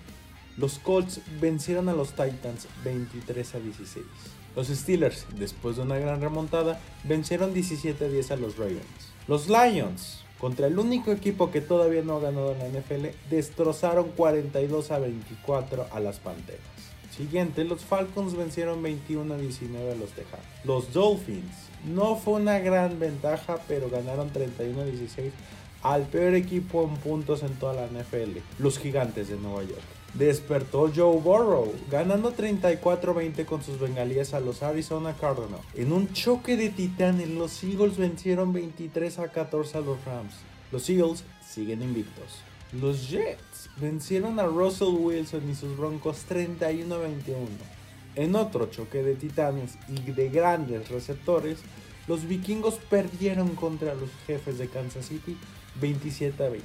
[0.57, 4.05] Los Colts vencieron a los Titans 23 16.
[4.55, 9.13] Los Steelers, después de una gran remontada, vencieron 17-10 a los Ravens.
[9.27, 14.09] Los Lions, contra el único equipo que todavía no ha ganado en la NFL, destrozaron
[14.09, 16.59] 42 24 a las Panteras.
[17.15, 20.45] Siguiente, los Falcons vencieron 21 a 19 a los Tejanos.
[20.65, 25.31] Los Dolphins, no fue una gran ventaja, pero ganaron 31 a 16
[25.81, 30.02] al peor equipo en puntos en toda la NFL, los Gigantes de Nueva York.
[30.13, 35.63] Despertó Joe Burrow, ganando 34-20 con sus bengalías a los Arizona Cardinals.
[35.73, 40.35] En un choque de titanes, los Eagles vencieron 23 a 14 a los Rams.
[40.71, 42.43] Los Eagles siguen invictos.
[42.79, 47.47] Los Jets vencieron a Russell Wilson y sus Broncos 31-21.
[48.15, 51.57] En otro choque de titanes y de grandes receptores,
[52.07, 55.37] los vikingos perdieron contra los jefes de Kansas City
[55.81, 56.61] 27-20.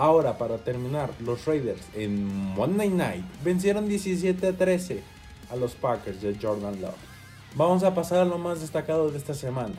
[0.00, 5.00] Ahora, para terminar, los Raiders en Monday Night vencieron 17-13
[5.50, 6.94] a los Packers de Jordan Love.
[7.54, 9.74] Vamos a pasar a lo más destacado de esta semana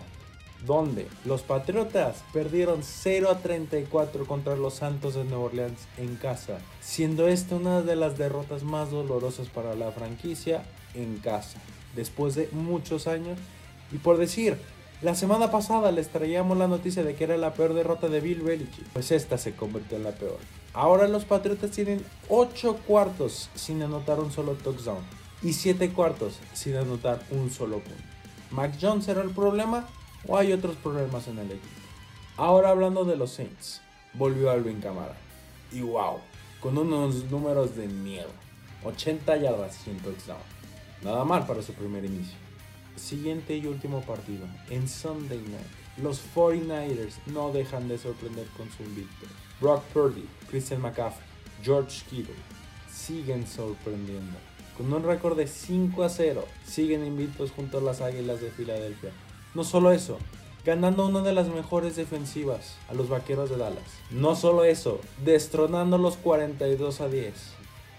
[0.63, 6.59] donde los Patriotas perdieron 0 a 34 contra los Santos de Nueva Orleans en casa,
[6.81, 10.61] siendo esta una de las derrotas más dolorosas para la franquicia
[10.93, 11.59] en casa,
[11.95, 13.39] después de muchos años.
[13.91, 14.59] Y por decir,
[15.01, 18.41] la semana pasada les traíamos la noticia de que era la peor derrota de Bill
[18.41, 20.37] Belichick, pues esta se convirtió en la peor.
[20.73, 25.03] Ahora los Patriotas tienen 8 cuartos sin anotar un solo touchdown
[25.41, 28.03] y 7 cuartos sin anotar un solo punto.
[28.51, 29.87] Mac Jones era el problema,
[30.27, 31.67] o hay otros problemas en el equipo.
[32.37, 33.81] Ahora hablando de los Saints,
[34.13, 35.15] volvió Alvin Camara.
[35.71, 36.19] Y wow,
[36.59, 38.29] con unos números de miedo.
[38.83, 40.41] 80 yardas un touchdown.
[41.03, 42.35] Nada mal para su primer inicio.
[42.95, 44.45] Siguiente y último partido.
[44.69, 49.25] En Sunday Night, los 49ers no dejan de sorprender con su invicto.
[49.59, 51.25] Brock Purdy, Christian McCaffrey,
[51.63, 52.35] George Kittle,
[52.91, 54.37] siguen sorprendiendo.
[54.77, 59.11] Con un récord de 5 a 0, siguen invictos junto a las Águilas de Filadelfia.
[59.53, 60.17] No solo eso,
[60.65, 63.83] ganando una de las mejores defensivas a los Vaqueros de Dallas.
[64.11, 67.33] No solo eso, destronando los 42 a 10.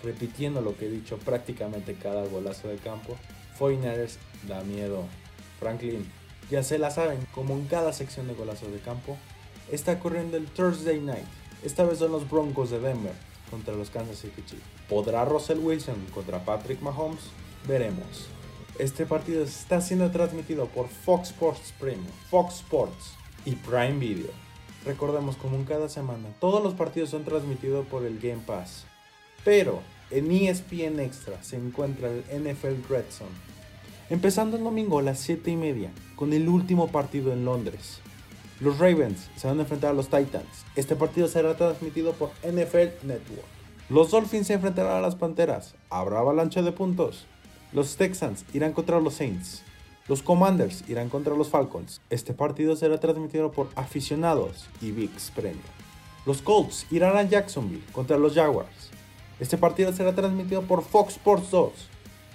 [0.03, 3.17] Repitiendo lo que he dicho prácticamente cada golazo de campo,
[3.59, 4.17] 49ers
[4.49, 5.05] da miedo.
[5.61, 6.11] Franklin,
[6.51, 9.17] ya se la saben, como en cada sección de golazo de campo,
[9.71, 11.27] está corriendo el Thursday Night.
[11.63, 13.15] Esta vez son los Broncos de Denver
[13.51, 14.63] contra los Kansas City Chiefs.
[14.89, 17.21] ¿Podrá Russell Wilson contra Patrick Mahomes?
[17.67, 18.27] Veremos.
[18.79, 23.13] Este partido está siendo transmitido por Fox Sports Premium, Fox Sports
[23.45, 24.31] y Prime Video.
[24.85, 28.85] Recordemos como en cada semana, todos los partidos son transmitidos por el Game Pass.
[29.45, 29.83] Pero
[30.13, 33.31] en ESPN Extra se encuentra el NFL Red Zone.
[34.11, 38.01] Empezando el domingo a las 7 y media, con el último partido en Londres.
[38.61, 40.67] Los Ravens se van a enfrentar a los Titans.
[40.77, 43.47] Este partido será transmitido por NFL Network.
[43.89, 45.75] Los Dolphins se enfrentarán a las Panteras.
[45.91, 47.27] Habrá avalancha de puntos.
[47.73, 49.63] Los Texans irán contra los Saints.
[50.07, 52.01] Los Commanders irán contra los Falcons.
[52.11, 55.63] Este partido será transmitido por aficionados y VIX Premium.
[56.25, 58.92] Los Colts irán a Jacksonville contra los Jaguars.
[59.41, 61.73] Este partido será transmitido por Fox Sports 2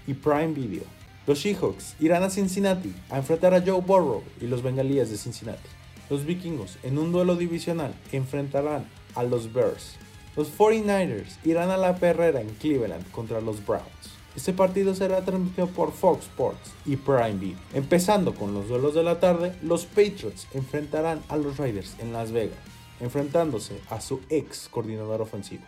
[0.07, 0.83] y Prime Video.
[1.25, 5.69] Los Seahawks irán a Cincinnati a enfrentar a Joe Burrow y los Bengalíes de Cincinnati.
[6.09, 9.95] Los Vikingos en un duelo divisional enfrentarán a los Bears.
[10.37, 14.17] Los 49ers irán a la perrera en Cleveland contra los Browns.
[14.35, 17.57] Este partido será transmitido por Fox Sports y Prime Video.
[17.73, 22.31] Empezando con los duelos de la tarde, los Patriots enfrentarán a los Raiders en Las
[22.31, 22.59] Vegas,
[22.99, 25.63] enfrentándose a su ex coordinador ofensivo.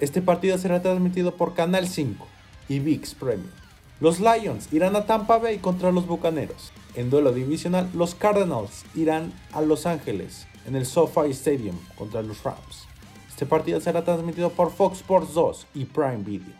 [0.00, 2.26] Este partido será transmitido por Canal 5
[2.68, 3.50] y VIX Premium.
[4.00, 6.72] Los Lions irán a Tampa Bay contra los Bucaneros.
[6.96, 12.42] En duelo divisional, los Cardinals irán a Los Ángeles en el SoFi Stadium contra los
[12.42, 12.88] Rams.
[13.28, 16.54] Este partido será transmitido por Fox Sports 2 y Prime Video.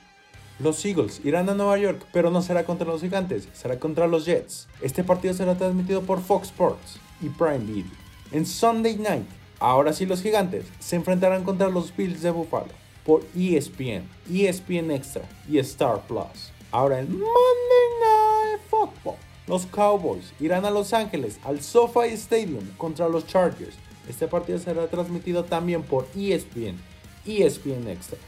[0.60, 4.26] Los Eagles irán a Nueva York, pero no será contra los Gigantes, será contra los
[4.26, 4.68] Jets.
[4.80, 7.90] Este partido será transmitido por Fox Sports y Prime Video.
[8.30, 9.26] En Sunday Night,
[9.58, 15.28] ahora sí los Gigantes se enfrentarán contra los Bills de Buffalo por ESPN, ESPN Extra
[15.48, 16.52] y Star Plus.
[16.70, 23.08] Ahora en Monday Night Football, los Cowboys irán a Los Ángeles al SoFi Stadium contra
[23.08, 23.76] los Chargers.
[24.08, 26.78] Este partido será transmitido también por ESPN,
[27.26, 28.18] ESPN Extra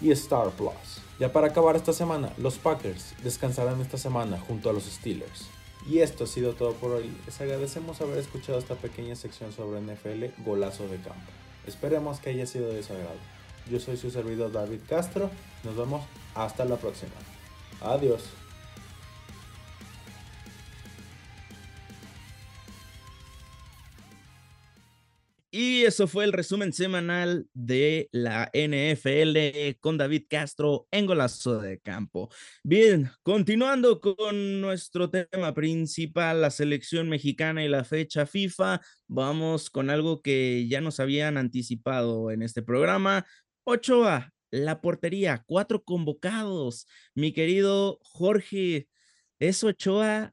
[0.00, 1.00] y Star Plus.
[1.18, 5.46] Ya para acabar esta semana, los Packers descansarán esta semana junto a los Steelers.
[5.88, 7.10] Y esto ha sido todo por hoy.
[7.24, 11.30] Les agradecemos haber escuchado esta pequeña sección sobre NFL Golazo de Campo.
[11.66, 13.35] Esperemos que haya sido de su agrado.
[13.70, 15.30] Yo soy su servidor David Castro.
[15.64, 16.04] Nos vemos
[16.34, 17.12] hasta la próxima.
[17.80, 18.22] Adiós.
[25.58, 31.78] Y eso fue el resumen semanal de la NFL con David Castro en Golazo de
[31.78, 32.28] Campo.
[32.62, 39.88] Bien, continuando con nuestro tema principal, la selección mexicana y la fecha FIFA, vamos con
[39.88, 43.24] algo que ya nos habían anticipado en este programa.
[43.68, 46.86] Ochoa, la portería, cuatro convocados.
[47.14, 48.88] Mi querido Jorge,
[49.38, 50.32] ¿es Ochoa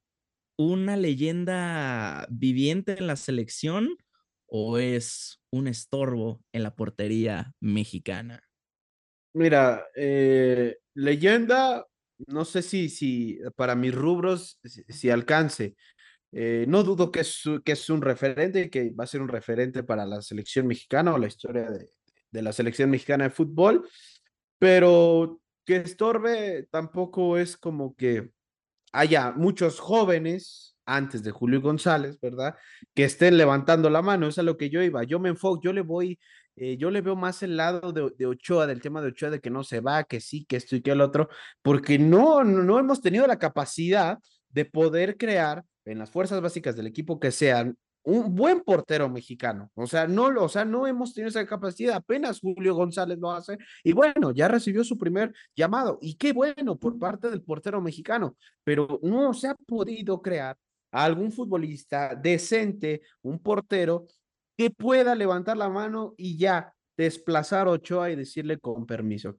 [0.57, 3.97] una leyenda viviente en la selección?
[4.55, 8.43] o es un estorbo en la portería mexicana?
[9.33, 11.87] Mira, eh, leyenda,
[12.27, 15.75] no sé si, si para mis rubros, si, alcance.
[16.31, 19.81] Eh, no dudo que es, que es un referente, que va a ser un referente
[19.81, 21.89] para la selección mexicana o la historia de,
[22.33, 23.87] de la selección mexicana de fútbol,
[24.59, 28.31] pero que estorbe tampoco es como que
[28.91, 32.55] haya muchos jóvenes antes de Julio González, ¿verdad?
[32.93, 35.03] Que estén levantando la mano, es a lo que yo iba.
[35.03, 36.19] Yo me enfoco, yo le voy,
[36.55, 39.49] eh, yo le veo más el lado de, Ochoa, del tema de Ochoa, de que
[39.49, 41.29] no se va, que sí, que esto y que el otro,
[41.61, 44.17] porque no, no hemos tenido la capacidad
[44.49, 49.71] de poder crear en las fuerzas básicas del equipo que sean un buen portero mexicano.
[49.75, 51.95] O sea, no, o sea, no hemos tenido esa capacidad.
[51.95, 53.57] Apenas Julio González lo hace.
[53.83, 55.97] Y bueno, ya recibió su primer llamado.
[56.01, 58.35] Y qué bueno por parte del portero mexicano.
[58.63, 60.57] Pero no se ha podido crear
[60.91, 64.07] algún futbolista decente, un portero,
[64.57, 69.37] que pueda levantar la mano y ya desplazar a Ochoa y decirle con permiso.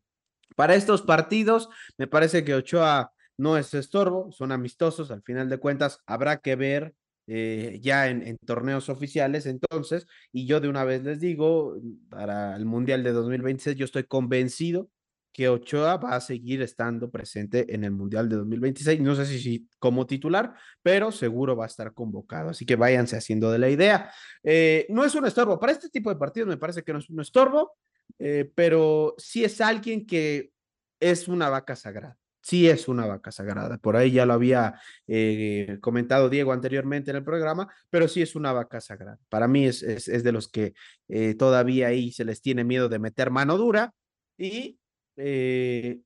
[0.56, 5.58] Para estos partidos, me parece que Ochoa no es estorbo, son amistosos, al final de
[5.58, 6.94] cuentas habrá que ver
[7.27, 11.77] eh, ya en, torneos oficiales entonces, y yo de una vez les digo,
[12.09, 14.91] para el Mundial de 2026 yo estoy convencido
[15.35, 19.01] que Ochoa va a seguir estando presente en el Mundial de 2026.
[19.01, 22.51] No sé si, como titular, pero seguro va a estar convocado.
[22.51, 24.12] Así que váyanse haciendo de la idea.
[24.45, 25.59] Eh, no es un estorbo.
[25.59, 27.72] Para este tipo de partidos me parece que no es un estorbo,
[28.20, 30.53] eh, pero sí es alguien que
[31.01, 32.16] es una vaca sagrada.
[32.45, 33.78] Sí es una vaca sagrada.
[33.78, 38.36] Por ahí ya lo había eh, comentado Diego anteriormente en el programa, pero sí es
[38.36, 39.18] una vaca sagrada.
[39.30, 40.74] Para mí es, es, de los que
[41.09, 43.95] eh, todavía ahí se les tiene miedo de meter mano dura
[44.36, 44.78] y
[45.16, 46.01] eh,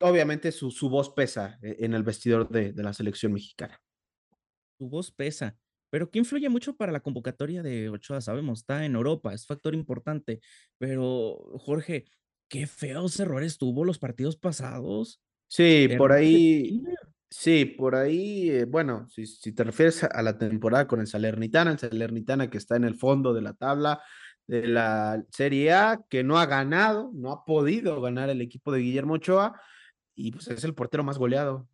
[0.00, 3.80] obviamente su, su, voz pesa en el vestidor de, de la selección mexicana.
[4.78, 5.56] Su voz pesa.
[5.90, 8.20] Pero ¿qué influye mucho para la convocatoria de Ochoa?
[8.20, 10.40] Sabemos, está en Europa, es factor importante.
[10.76, 12.06] Pero, Jorge,
[12.48, 15.20] qué feos errores tuvo los partidos pasados.
[15.46, 16.82] Sí, por ahí,
[17.30, 21.72] sí, por ahí, eh, bueno, si, si, te refieres a la temporada con el Salernitana,
[21.72, 24.02] el Salernitana que está en el fondo de la tabla
[24.46, 28.80] de la Serie A, que no ha ganado, no ha podido ganar el equipo de
[28.80, 29.60] Guillermo Ochoa,
[30.14, 31.68] y pues es el portero más goleado.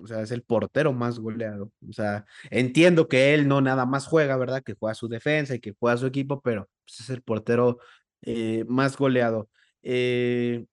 [0.00, 1.72] O sea, es el portero más goleado.
[1.88, 4.62] O sea, entiendo que él no nada más juega, ¿verdad?
[4.62, 7.78] Que juega su defensa y que juega su equipo, pero pues, es el portero
[8.22, 9.50] eh, más goleado.
[9.82, 10.66] Eh,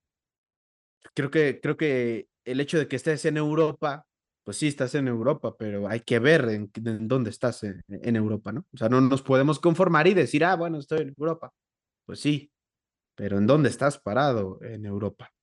[1.14, 4.06] creo que, creo que el hecho de que estés en Europa,
[4.43, 6.72] pues sí, estás en Europa, pero hay que ver en,
[7.08, 8.66] dónde estás en, en, Europa, ¿no?
[8.74, 11.51] O sea, no nos podemos conformar y decir, ah, bueno, estoy en Europa.
[12.06, 12.51] Pues sí,
[13.16, 15.34] pero ¿en dónde estás parado en Europa?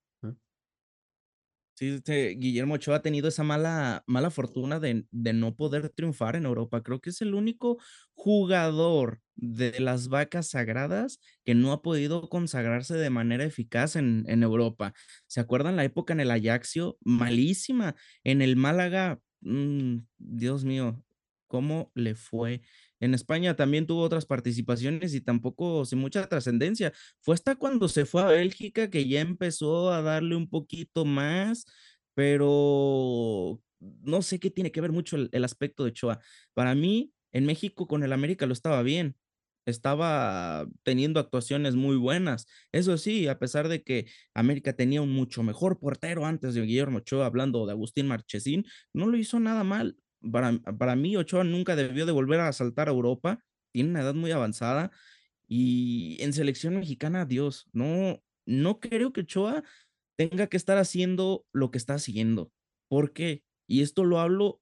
[1.75, 6.35] Sí, este, Guillermo Ochoa ha tenido esa mala, mala fortuna de, de, no poder triunfar
[6.35, 6.83] en Europa.
[6.83, 7.79] Creo que es el único
[8.13, 14.43] jugador de las vacas sagradas que no ha podido consagrarse de manera eficaz en, en
[14.43, 14.93] Europa.
[15.25, 16.97] ¿Se acuerdan la época en el Ajaxio?
[17.01, 17.95] Malísima.
[18.23, 21.03] En el Málaga, mmm, Dios mío,
[21.47, 22.61] ¿cómo le fue?
[23.03, 26.93] En España también tuvo otras participaciones y tampoco sin mucha trascendencia.
[27.19, 31.65] Fue hasta cuando se fue a Bélgica que ya empezó a darle un poquito más,
[32.13, 36.19] pero no sé qué tiene que ver mucho el, aspecto de Ochoa.
[36.53, 39.17] Para mí, en México con el América lo estaba bien,
[39.65, 42.47] estaba teniendo actuaciones muy buenas.
[42.71, 46.99] Eso sí, a pesar de que América tenía un mucho mejor portero antes de Guillermo
[46.99, 49.97] Ochoa, hablando de Agustín Marchesín, no lo hizo nada mal
[50.31, 54.13] para, para mí Ochoa nunca debió de volver a saltar a Europa, tiene una edad
[54.13, 54.91] muy avanzada
[55.47, 59.63] y en selección mexicana, Dios, no, no creo que Ochoa
[60.15, 62.51] tenga que estar haciendo lo que está haciendo.
[62.87, 63.43] ¿Por qué?
[63.67, 64.61] Y esto lo hablo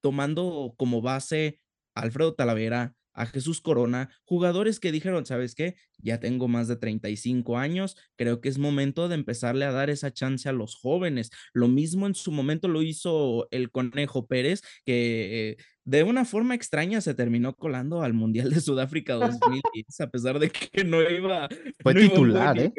[0.00, 1.60] tomando como base
[1.94, 5.76] Alfredo Talavera, a Jesús Corona, jugadores que dijeron, ¿sabes qué?
[5.98, 10.12] Ya tengo más de 35 años, creo que es momento de empezarle a dar esa
[10.12, 11.30] chance a los jóvenes.
[11.52, 17.00] Lo mismo en su momento lo hizo el Conejo Pérez, que de una forma extraña
[17.00, 21.48] se terminó colando al Mundial de Sudáfrica 2010, a pesar de que no iba...
[21.80, 22.72] Fue titular, ¿eh?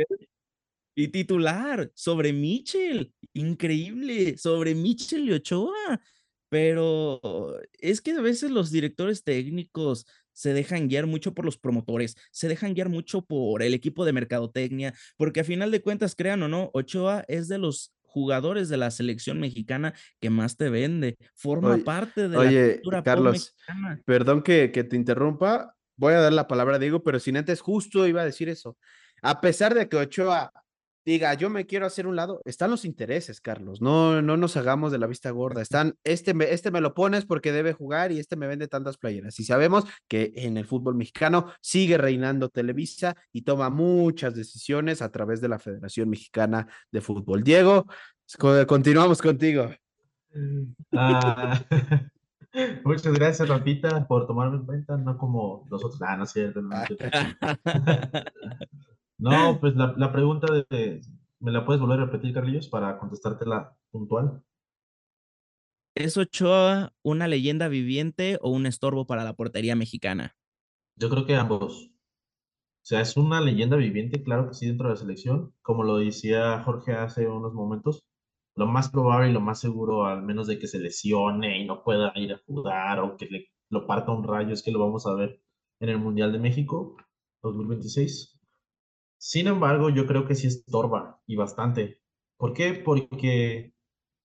[0.97, 6.01] Y titular sobre Mitchell, increíble, sobre Mitchell y Ochoa.
[6.47, 10.05] Pero es que a veces los directores técnicos
[10.36, 14.13] se dejan guiar mucho por los promotores, se dejan guiar mucho por el equipo de
[14.13, 18.77] mercadotecnia, porque a final de cuentas, crean o no, Ochoa es de los jugadores de
[18.77, 23.55] la selección mexicana que más te vende, forma parte de la cultura Carlos,
[24.05, 27.61] Perdón que, que te interrumpa, voy a dar la palabra a Diego, pero sin antes
[27.61, 28.77] justo iba a decir eso.
[29.21, 30.51] A pesar de que Ochoa
[31.05, 34.91] diga, yo me quiero hacer un lado, están los intereses, Carlos, no, no nos hagamos
[34.91, 38.19] de la vista gorda, están, este me, este me lo pones porque debe jugar y
[38.19, 39.39] este me vende tantas playeras.
[39.39, 45.11] Y sabemos que en el fútbol mexicano sigue reinando Televisa y toma muchas decisiones a
[45.11, 47.43] través de la Federación Mexicana de Fútbol.
[47.43, 47.85] Diego,
[48.67, 49.69] continuamos contigo.
[50.91, 51.61] Ah,
[52.83, 56.01] muchas gracias, Rapita, por tomarme en cuenta, no como los otros.
[56.01, 56.61] Ah, no es cierto.
[56.61, 56.79] No, No,
[59.59, 61.01] pues la, la pregunta de,
[61.39, 64.43] ¿me la puedes volver a repetir, Carlillos, para contestártela puntual?
[65.95, 70.36] ¿Es Ochoa una leyenda viviente o un estorbo para la portería mexicana?
[70.97, 71.89] Yo creo que ambos.
[72.86, 75.53] O sea, es una leyenda viviente, claro que sí, dentro de la selección.
[75.61, 78.03] Como lo decía Jorge hace unos momentos,
[78.55, 81.84] lo más probable y lo más seguro, al menos de que se lesione y no
[81.84, 85.07] pueda ir a jugar o que le, lo parta un rayo, es que lo vamos
[85.07, 85.41] a ver
[85.80, 86.95] en el Mundial de México
[87.41, 88.34] 2026.
[89.28, 91.99] Sin embargo, yo creo que sí estorba y bastante.
[92.38, 92.73] ¿Por qué?
[92.76, 93.73] Porque,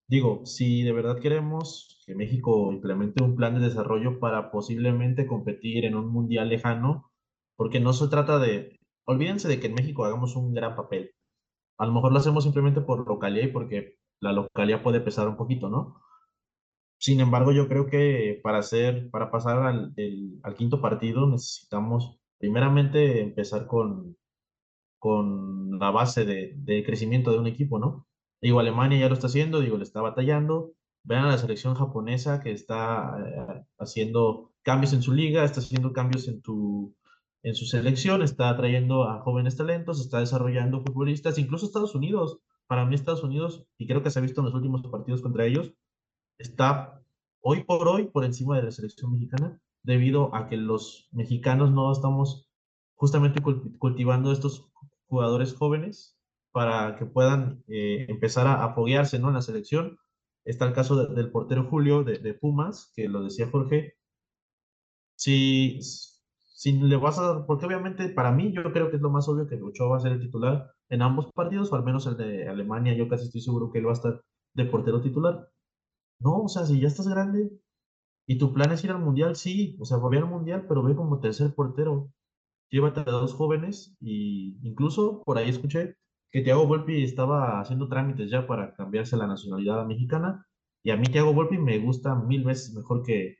[0.07, 5.85] digo, si de verdad queremos que México implemente un plan de desarrollo para posiblemente competir
[5.85, 7.11] en un mundial lejano,
[7.55, 11.15] porque no se trata de, olvídense de que en México hagamos un gran papel.
[11.79, 15.37] A lo mejor lo hacemos simplemente por localidad y porque la localidad puede pesar un
[15.37, 15.95] poquito, ¿no?
[16.99, 19.95] Sin embargo, yo creo que para hacer, para pasar al,
[20.43, 24.15] al quinto partido necesitamos primeramente empezar con,
[25.01, 28.05] con la base de, crecimiento de un equipo, ¿no?
[28.39, 30.73] Digo, Alemania ya lo está haciendo, digo, le está batallando.
[31.03, 35.91] Vean a la selección japonesa que está eh, haciendo cambios en su liga, está haciendo
[35.91, 36.95] cambios en, tu,
[37.41, 42.85] en su selección, está trayendo a jóvenes talentos, está desarrollando futbolistas, incluso Estados Unidos para
[42.85, 45.73] mí Estados Unidos, y creo que se ha visto en los últimos partidos contra ellos,
[46.37, 47.01] está
[47.41, 51.91] hoy por hoy por encima de la selección mexicana, debido a que los mexicanos no
[51.91, 52.47] estamos
[52.93, 53.41] justamente
[53.79, 54.71] cultivando estos
[55.11, 56.17] jugadores jóvenes
[56.53, 59.27] para que puedan eh, empezar a apoyarse ¿no?
[59.27, 59.99] en la selección.
[60.45, 63.95] Está el caso del portero Julio de, Pumas, que lo decía Jorge.
[65.15, 69.27] Si, si le vas a porque obviamente para mí yo creo que es lo más
[69.27, 72.17] obvio que Ochoa va a ser el titular en ambos partidos, o al menos el
[72.17, 74.21] de Alemania, yo casi estoy seguro que él va a estar
[74.55, 75.49] de portero titular.
[76.19, 77.51] No, o sea, si ya estás grande
[78.27, 80.95] y tu plan es ir al mundial, sí, o sea, volver al mundial, pero ve
[80.95, 82.11] como tercer portero.
[82.71, 85.97] Llévate a dos jóvenes y incluso por ahí escuché
[86.31, 90.47] que Thiago Volpi estaba haciendo trámites ya para cambiarse la nacionalidad mexicana
[90.83, 93.37] y a mí Thiago Volpi me gusta mil veces mejor que,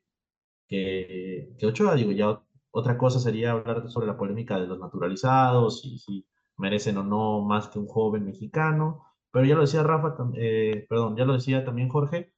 [0.68, 1.96] que, Ochoa.
[1.96, 6.28] Digo, ya otra cosa sería hablar sobre la polémica de los naturalizados y si
[6.58, 9.06] merecen o no más que un joven mexicano.
[9.32, 12.34] Pero ya lo decía Rafa, eh, perdón, ya lo decía también Jorge,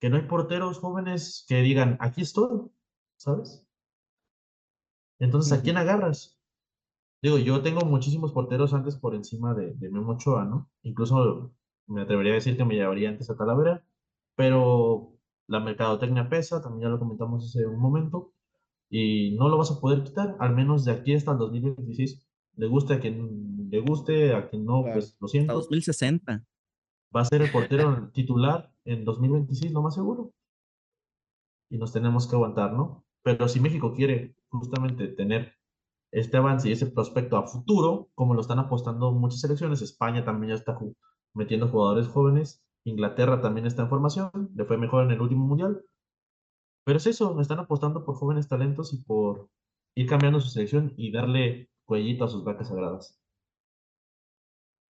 [0.00, 2.70] que no hay porteros jóvenes que digan, aquí estoy,
[3.16, 3.63] ¿sabes?
[5.18, 6.38] Entonces, ¿a quién agarras?
[7.22, 10.70] Digo, yo tengo muchísimos porteros antes por encima de, de Memo Ochoa, ¿no?
[10.82, 11.52] Incluso
[11.86, 13.84] me atrevería a decir que me llevaría antes a Talavera,
[14.36, 15.14] pero
[15.46, 18.32] la mercadotecnia pesa, también ya lo comentamos hace un momento,
[18.90, 22.26] y no lo vas a poder quitar, al menos de aquí hasta el 2026.
[22.56, 25.52] Le guste a quien le guste, a quien no, pues lo siento.
[25.52, 26.44] Hasta 2060.
[27.14, 30.32] Va a ser el portero titular en 2026, lo más seguro.
[31.70, 33.03] Y nos tenemos que aguantar, ¿no?
[33.24, 35.54] Pero si México quiere justamente tener
[36.12, 40.50] este avance y ese prospecto a futuro, como lo están apostando muchas selecciones, España también
[40.50, 40.78] ya está
[41.32, 45.82] metiendo jugadores jóvenes, Inglaterra también está en formación, le fue mejor en el último mundial,
[46.84, 49.48] pero es eso, están apostando por jóvenes talentos y por
[49.96, 53.18] ir cambiando su selección y darle cuellito a sus vacas sagradas.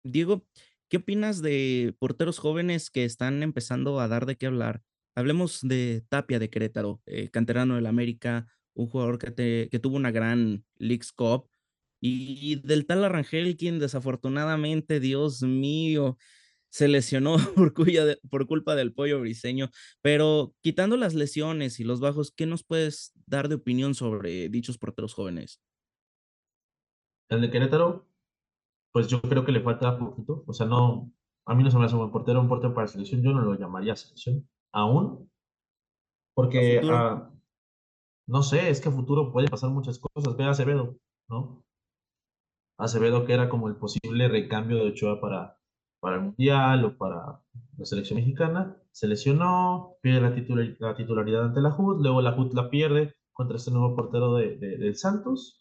[0.05, 0.43] Diego,
[0.89, 4.83] ¿qué opinas de porteros jóvenes que están empezando a dar de qué hablar?
[5.19, 10.13] Hablemos de Tapia de Querétaro, eh, canterano del América, un jugador que, que tuvo una
[10.13, 11.49] gran League's Cup,
[12.01, 16.17] y del tal Arrangel, quien desafortunadamente, Dios mío,
[16.69, 17.35] se lesionó
[18.31, 19.71] por, culpa del pollo briseño,
[20.03, 24.79] pero quitando las lesiones y los bajos, ¿qué nos puedes dar de opinión sobre dichos
[24.79, 25.61] porteros jóvenes?
[27.29, 28.07] El de Querétaro,
[28.93, 31.13] pues yo creo que le falta poquito, o sea, no,
[31.45, 33.59] a mí no se me hace un portero, un portero para selección, yo no lo
[33.59, 35.31] llamaría selección, aún,
[36.35, 37.31] porque, ah,
[38.29, 40.97] no sé, es que a futuro puede pasar muchas cosas, ve a Acevedo,
[41.29, 41.65] ¿no?
[42.79, 45.59] Acevedo que era como el posible recambio de Ochoa para,
[46.01, 47.43] para el Mundial o para
[47.77, 52.71] la selección mexicana, se lesionó, pierde la, titularidad ante la HUD, luego la HUD la
[52.71, 55.61] pierde contra este nuevo portero de, del Santos,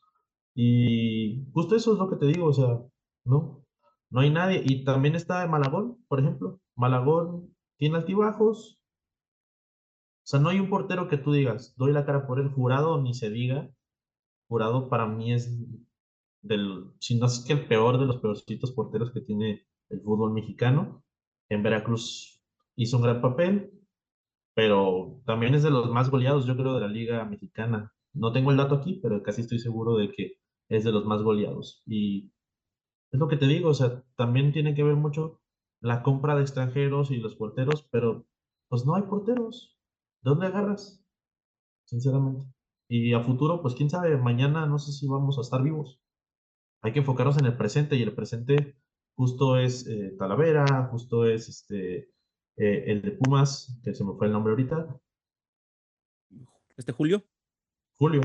[0.55, 2.81] y justo eso es lo que te digo, o sea,
[3.25, 3.63] no,
[4.09, 8.79] no hay nadie, y también está Malagón, por ejemplo, Malagón tiene altibajos,
[10.29, 13.13] sea, no hay un portero que tú digas, doy la cara por el jurado, ni
[13.13, 13.69] se diga,
[14.47, 15.57] jurado para mí es
[16.41, 20.33] del, si no es que el peor de los peorcitos porteros que tiene el fútbol
[20.33, 21.03] mexicano.
[21.49, 22.41] En Veracruz
[22.75, 23.71] hizo un gran papel,
[24.53, 27.93] pero también es de los más goleados, yo creo, de la Liga Mexicana.
[28.13, 30.33] No tengo el dato aquí, pero casi estoy seguro de que
[30.69, 31.83] es de los más goleados.
[31.85, 32.31] Y
[33.11, 35.39] es lo que te digo, o sea, también tiene que ver mucho
[35.79, 38.25] la compra de extranjeros y los porteros, pero
[38.67, 39.76] pues no hay porteros.
[40.21, 41.03] ¿De dónde agarras?
[41.85, 42.45] Sinceramente.
[42.89, 45.99] Y a futuro, pues quién sabe, mañana no sé si vamos a estar vivos.
[46.81, 48.77] Hay que enfocarnos en el presente y el presente
[49.15, 52.09] justo es eh, Talavera, justo es este,
[52.55, 54.99] eh, el de Pumas, que se me fue el nombre ahorita.
[56.77, 57.23] ¿Este Julio?
[57.97, 58.21] Julio.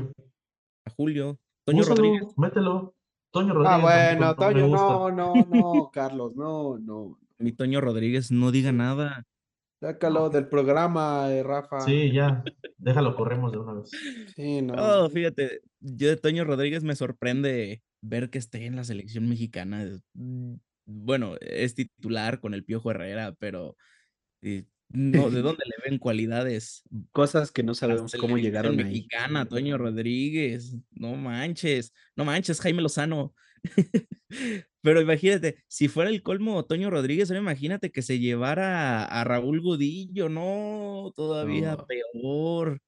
[0.85, 1.39] A Julio.
[1.65, 2.37] Toño Rodríguez.
[2.37, 2.95] Mételo.
[3.31, 3.73] Toño ah, Rodríguez.
[3.73, 7.19] Ah, bueno, Toño, no, no, no, Carlos, no, no.
[7.39, 9.25] Mi Toño Rodríguez no diga nada.
[9.83, 11.81] Sácalo del programa, eh, Rafa.
[11.81, 12.41] Sí, ya.
[12.77, 13.91] Déjalo, corremos de una vez.
[14.33, 14.75] Sí, no.
[14.77, 19.85] Oh, fíjate, yo de Toño Rodríguez me sorprende ver que esté en la selección mexicana.
[20.13, 20.53] Mm,
[20.85, 23.75] bueno, es titular con el Piojo Herrera, pero
[24.41, 26.83] eh, no, ¿de dónde le ven cualidades?
[27.11, 33.33] Cosas que no sabemos cómo llegaron mexicana, Toño Rodríguez, no manches, no manches, Jaime Lozano.
[34.81, 40.27] Pero imagínate, si fuera el colmo Toño Rodríguez, imagínate que se llevara a, Raúl Godillo,
[40.29, 42.81] no, todavía peor.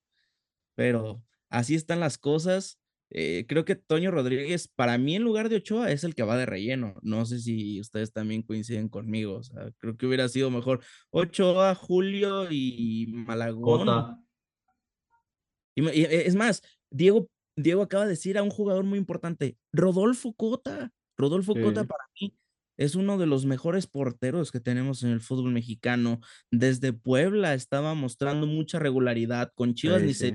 [0.75, 2.79] Pero así están las cosas.
[3.11, 6.37] Eh, creo que Toño Rodríguez, para mí en lugar de Ochoa, es el que va
[6.37, 6.95] de relleno.
[7.01, 9.35] No sé si ustedes también coinciden conmigo.
[9.35, 14.25] O sea, creo que hubiera sido mejor Ochoa, Julio y Malagón.
[15.75, 20.91] Y, es más, Diego, Diego acaba de decir a un jugador muy importante, Rodolfo Cota.
[21.17, 22.37] Rodolfo Cota para mí
[22.77, 26.19] es uno de los mejores porteros que tenemos en el fútbol mexicano.
[26.51, 30.33] Desde Puebla estaba mostrando mucha regularidad, con Chivas ni se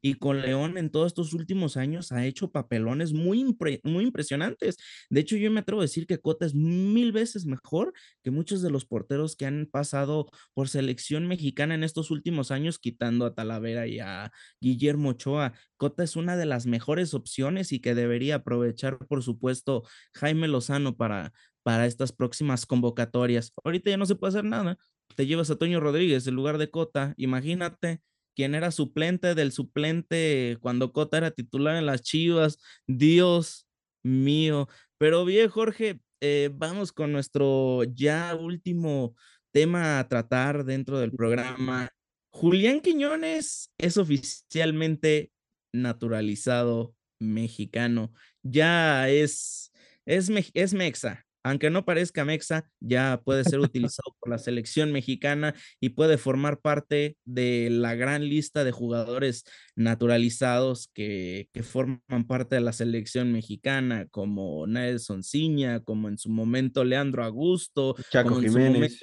[0.00, 4.76] y con León en todos estos últimos años ha hecho papelones muy, muy impresionantes.
[5.10, 8.62] De hecho, yo me atrevo a decir que Cota es mil veces mejor que muchos
[8.62, 13.34] de los porteros que han pasado por selección mexicana en estos últimos años, quitando a
[13.34, 15.52] Talavera y a Guillermo Ochoa.
[15.76, 19.82] Cota es una de las mejores opciones y que debería aprovechar, por supuesto,
[20.14, 21.32] Jaime Lozano para
[21.64, 23.52] para estas próximas convocatorias.
[23.64, 24.78] Ahorita ya no se puede hacer nada.
[25.16, 27.14] Te llevas a Toño Rodríguez en lugar de Cota.
[27.16, 28.00] Imagínate
[28.36, 32.58] quién era suplente del suplente cuando Cota era titular en las Chivas.
[32.86, 33.66] Dios
[34.04, 34.68] mío.
[34.98, 39.16] Pero bien, Jorge, eh, vamos con nuestro ya último
[39.50, 41.88] tema a tratar dentro del programa.
[42.30, 45.32] Julián Quiñones es oficialmente
[45.72, 48.12] naturalizado mexicano.
[48.42, 49.72] Ya es,
[50.04, 55.54] es, es mexa aunque no parezca Mexa, ya puede ser utilizado por la selección mexicana
[55.78, 59.44] y puede formar parte de la gran lista de jugadores
[59.76, 66.82] naturalizados que, forman parte de la selección mexicana, como Nelson Ciña, como en su momento
[66.82, 68.98] Leandro Augusto, Chaco Jiménez.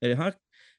[0.00, 0.16] Eh,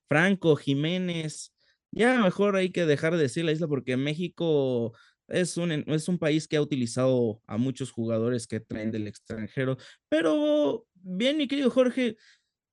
[0.07, 1.53] Franco Jiménez.
[1.91, 4.93] Ya mejor hay que dejar de decir la isla porque México
[5.32, 9.77] es un, es un país que ha utilizado a muchos jugadores que traen del extranjero.
[10.09, 12.17] Pero bien, mi querido Jorge,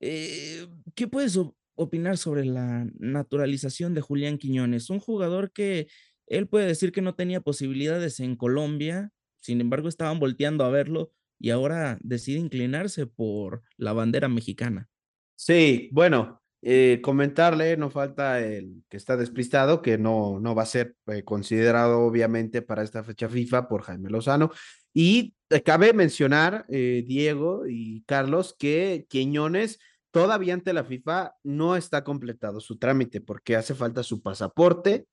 [0.00, 1.38] eh, ¿qué puedes
[1.74, 4.90] opinar sobre la naturalización de Julián Quiñones?
[4.90, 5.88] Un jugador que
[6.26, 11.12] él puede decir que no tenía posibilidades en Colombia, sin embargo estaban volteando a verlo
[11.38, 14.88] y ahora decide inclinarse por la bandera mexicana.
[15.36, 20.66] Sí, bueno, eh, comentarle, no falta el que está despistado, que no, no va a
[20.66, 24.50] ser eh, considerado obviamente para esta fecha FIFA por Jaime Lozano.
[24.92, 29.78] Y eh, cabe mencionar, Diego y Carlos, que Quiñones
[30.11, 35.06] todavía ante la FIFA no está completado su trámite porque hace falta su pasaporte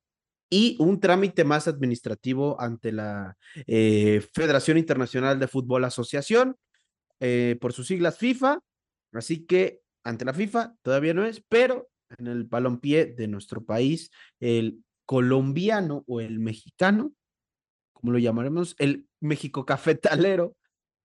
[0.49, 3.37] y un trámite más administrativo ante la
[3.67, 6.55] Federación Internacional de Fútbol Asociación,
[7.59, 8.59] por sus siglas FIFA.
[9.11, 14.11] Así que ante la FIFA, todavía no es, pero en el balompié de nuestro país,
[14.39, 17.11] el colombiano o el mexicano,
[17.93, 20.55] como lo llamaremos, el México cafetalero,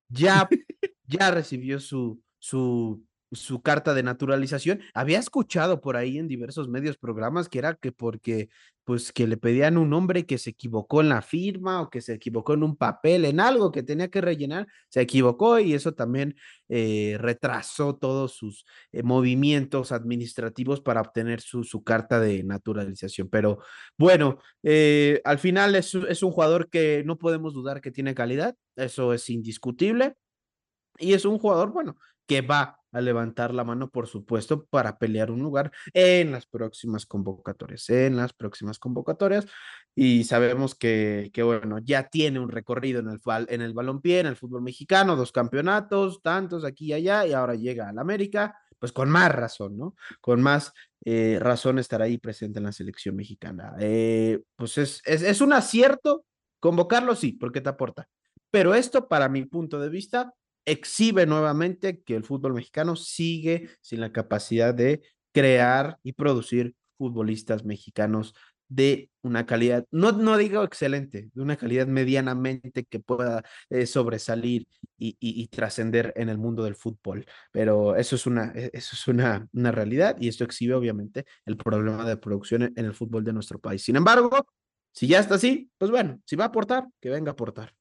[0.09, 0.49] ya,
[1.05, 4.81] ya recibió su, su su carta de naturalización.
[4.95, 8.49] Había escuchado por ahí en diversos medios, programas, que era que porque,
[8.85, 12.15] pues, que le pedían un hombre que se equivocó en la firma o que se
[12.15, 16.37] equivocó en un papel, en algo que tenía que rellenar, se equivocó y eso también
[16.69, 23.29] eh, retrasó todos sus eh, movimientos administrativos para obtener su, su, carta de naturalización.
[23.29, 23.61] Pero
[23.97, 28.57] bueno, eh, al final es, es un jugador que no podemos dudar que tiene calidad,
[28.77, 30.15] eso es indiscutible.
[30.99, 35.31] Y es un jugador, bueno, que va a levantar la mano, por supuesto, para pelear
[35.31, 39.47] un lugar en las próximas convocatorias, en las próximas convocatorias.
[39.95, 44.27] Y sabemos que, que bueno, ya tiene un recorrido en el, en el balompié, en
[44.27, 48.93] el fútbol mexicano, dos campeonatos, tantos aquí y allá, y ahora llega al América, pues
[48.93, 49.95] con más razón, ¿no?
[50.21, 50.73] Con más
[51.05, 53.75] eh, razón estar ahí presente en la selección mexicana.
[53.79, 56.25] Eh, pues es, es, es un acierto
[56.61, 58.09] convocarlo, sí, porque te aporta.
[58.51, 60.33] Pero esto, para mi punto de vista,
[60.71, 65.03] exhibe nuevamente que el fútbol mexicano sigue sin la capacidad de
[65.33, 68.35] crear y producir futbolistas mexicanos
[68.71, 74.67] de una calidad, no, no digo excelente, de una calidad medianamente que pueda eh, sobresalir
[74.97, 77.27] y, trascender en el mundo del fútbol.
[77.51, 81.57] Pero eso es, una, e, eso es una, una realidad y esto exhibe obviamente el
[81.57, 83.83] problema de producción en el fútbol de nuestro país.
[83.83, 84.47] Sin embargo,
[84.93, 87.75] si ya está así, pues bueno, si va a aportar, que venga a aportar.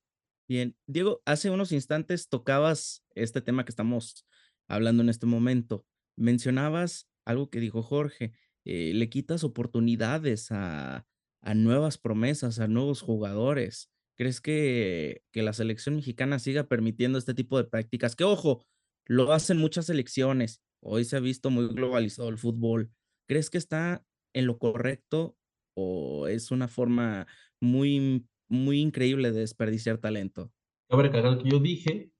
[0.50, 4.26] Bien, Diego, hace unos instantes tocabas este tema que estamos
[4.68, 5.86] hablando en este momento.
[6.18, 8.34] Mencionabas algo que dijo Jorge,
[8.66, 11.06] eh, le quitas oportunidades a,
[11.54, 13.91] nuevas promesas, a nuevos jugadores.
[14.18, 18.16] ¿Crees que, que la selección mexicana siga permitiendo este tipo de prácticas?
[18.16, 18.66] Que ojo,
[19.06, 20.64] lo hacen muchas selecciones.
[20.82, 22.91] Hoy se ha visto muy globalizado el fútbol.
[23.28, 25.38] ¿Crees que está en lo correcto
[25.76, 27.28] o es una forma
[27.62, 30.52] muy muy increíble de desperdiciar talento.
[30.89, 32.12] Cabe recalcar que yo dije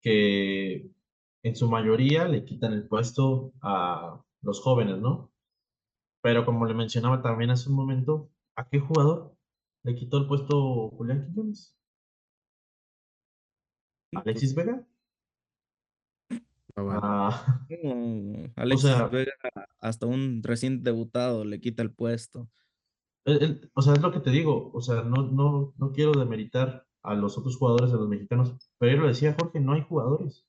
[0.00, 0.90] que
[1.42, 5.32] en su mayoría le quitan el puesto a los jóvenes, ¿no?
[6.22, 9.36] Pero como le mencionaba también hace un momento, ¿a qué jugador
[9.84, 11.76] le quitó el puesto Julián Quiñones?
[14.14, 14.86] ¿Alexis Vega?
[16.76, 17.64] Ah,
[18.56, 19.32] Alexis Vega,
[19.80, 22.48] hasta un recién debutado, le quita el puesto
[23.74, 27.14] o sea, es lo que te digo, o sea, no, no, no quiero demeritar a
[27.14, 30.46] los otros jugadores, a los mexicanos, pero yo lo decía, Jorge, no hay jugadores.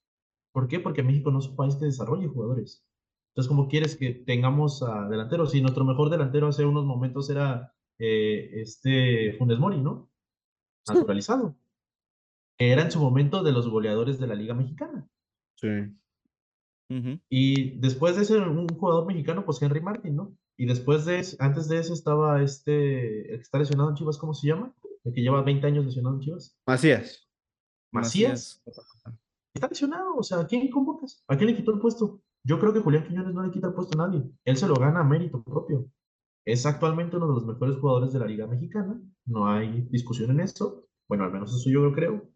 [0.52, 0.80] ¿Por qué?
[0.80, 2.86] Porque México no es un país que desarrolle jugadores.
[3.30, 5.52] Entonces, ¿cómo quieres que tengamos a delanteros?
[5.52, 10.10] Si nuestro mejor delantero hace unos momentos era eh, este Funes Mori, ¿no?
[10.88, 11.56] Naturalizado.
[12.58, 15.08] Que era en su momento de los goleadores de la Liga Mexicana.
[15.56, 15.68] Sí.
[17.30, 20.36] Y después de ser un jugador mexicano, pues Henry Martin, ¿no?
[20.60, 24.34] Y después de antes de eso estaba este, el que está lesionado en Chivas, ¿cómo
[24.34, 24.76] se llama?
[25.06, 26.60] El que lleva 20 años lesionado en Chivas.
[26.68, 27.30] Macías.
[27.94, 28.62] Macías.
[29.54, 31.24] Está lesionado, o sea, ¿a quién convocas?
[31.30, 32.22] ¿A quién le quitó el puesto?
[32.44, 34.22] Yo creo que Julián Quiñones no le quita el puesto a nadie.
[34.44, 35.90] Él se lo gana a mérito propio.
[36.44, 39.02] Es actualmente uno de los mejores jugadores de la Liga Mexicana.
[39.28, 40.90] No hay discusión en esto.
[41.08, 42.30] Bueno, al menos eso yo lo creo.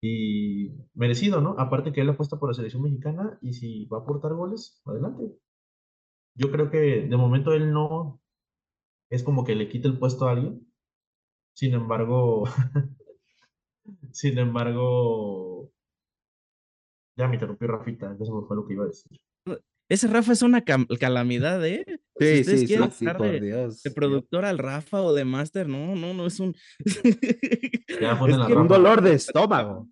[0.00, 1.56] Y merecido, ¿no?
[1.58, 5.36] Aparte que él apuesta por la selección mexicana y si va a aportar goles, adelante.
[6.38, 8.20] Yo creo que de momento él no
[9.10, 10.64] es como que le quita el puesto a alguien.
[11.52, 12.44] Sin embargo,
[14.12, 15.72] sin embargo,
[17.16, 19.18] ya me interrumpió Rafita, eso fue lo que iba a decir.
[19.90, 21.84] Ese Rafa es una calamidad, ¿eh?
[22.20, 23.82] Sí, sí, sí, sí, por de, Dios.
[23.82, 26.54] de productor al Rafa o de máster, no, no, no, es un...
[28.00, 29.88] Ya Es que un dolor de estómago.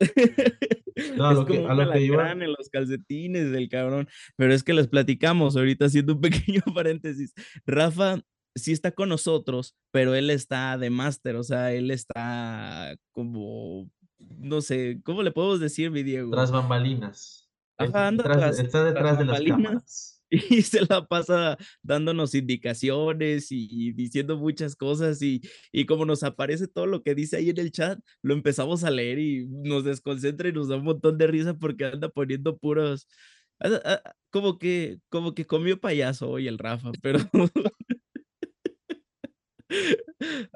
[1.16, 4.08] No, es lo que- como a lo que iba- en los calcetines del cabrón.
[4.36, 6.20] Pero es que les platicamos ahorita haciendo un
[6.60, 7.32] pequeño paréntesis.
[7.66, 8.20] Rafa
[8.54, 14.62] sí está con nosotros, pero él está de máster, o sea, él está como, no
[14.62, 16.30] sé, ¿cómo le podemos decir, mi Diego?
[16.30, 17.50] Tras bambalinas.
[17.78, 19.56] Ajá, anda tras- está tras detrás de las bambalinas.
[19.62, 20.15] cámaras.
[20.30, 25.40] Y se la pasa dándonos indicaciones y diciendo muchas cosas y,
[25.72, 28.90] y como nos aparece todo lo que dice ahí en el chat, lo empezamos a
[28.90, 33.06] leer y nos desconcentra y nos da un montón de risa porque anda poniendo puros,
[34.30, 37.20] como que, como que comió payaso hoy el Rafa, pero...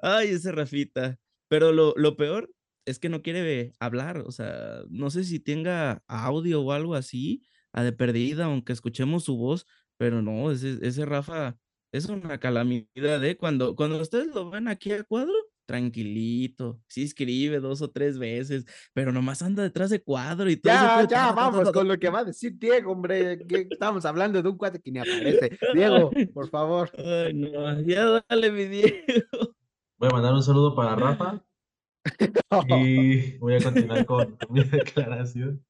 [0.02, 1.18] Ay, ese Rafita.
[1.48, 2.50] Pero lo, lo peor
[2.86, 7.42] es que no quiere hablar, o sea, no sé si tenga audio o algo así,
[7.72, 9.66] a de perdida, aunque escuchemos su voz,
[9.96, 11.56] pero no, ese, ese Rafa
[11.92, 13.36] es una calamidad, ¿eh?
[13.36, 15.34] Cuando, cuando ustedes lo ven aquí a cuadro,
[15.66, 20.72] tranquilito, sí escribe dos o tres veces, pero nomás anda detrás de cuadro y todo.
[20.72, 23.46] Ya, ya, vamos con lo que va a decir Diego, hombre.
[23.46, 25.58] que estamos hablando de un cuate que ni aparece.
[25.74, 26.90] Diego, por favor.
[26.98, 29.54] Ay, no, ya dale, mi Diego.
[29.96, 31.44] Voy a mandar un saludo para Rafa
[32.68, 35.64] y voy a continuar con, con mi declaración.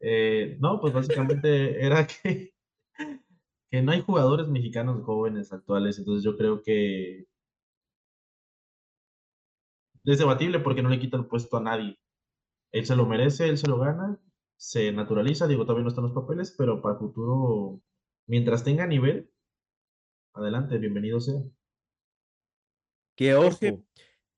[0.00, 2.54] Eh, no, pues básicamente era que,
[3.70, 7.26] que no hay jugadores mexicanos jóvenes actuales, entonces yo creo que
[10.04, 11.98] es debatible porque no le quita el puesto a nadie.
[12.72, 14.18] Él se lo merece, él se lo gana,
[14.56, 17.80] se naturaliza, digo, todavía no están los papeles, pero para el futuro,
[18.26, 19.30] mientras tenga nivel,
[20.34, 21.42] adelante, bienvenido sea.
[23.16, 23.84] Que ojo.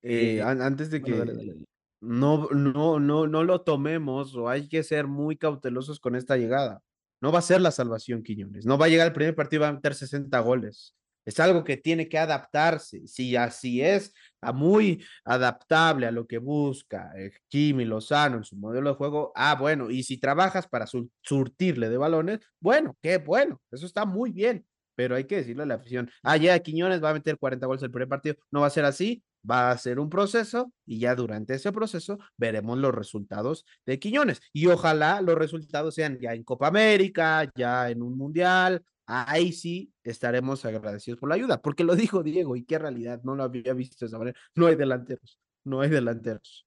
[0.05, 1.65] Eh, an- antes de que Bueno, dale, dale, dale.
[2.01, 6.81] no, no, no, no lo tomemos o hay que ser muy cautelosos con esta llegada.
[7.21, 8.65] No va a ser la salvación, Quiñones.
[8.65, 10.93] No va a llegar el primer partido y va a meter 60 goles.
[11.25, 13.07] Es algo que tiene que adaptarse.
[13.07, 18.55] Si así es, a muy adaptable a lo que busca eh, Jimmy Lozano en su
[18.57, 23.17] modelo de juego, ah, bueno, y si trabajas para sur- surtirle de balones, bueno, qué
[23.17, 27.03] bueno, eso está muy bien, pero hay que decirle a la afición, ah, ya Quiñones
[27.03, 29.77] va a meter 40 goles el primer partido, no va a ser así, va a
[29.77, 35.21] ser un proceso y ya durante ese proceso veremos los resultados de Quiñones y ojalá
[35.21, 41.19] los resultados sean ya en Copa América, ya en un mundial, ahí sí estaremos agradecidos
[41.19, 44.17] por la ayuda, porque lo dijo Diego y qué realidad, no lo había visto esa
[44.17, 46.65] manera, no hay delanteros, no hay delanteros.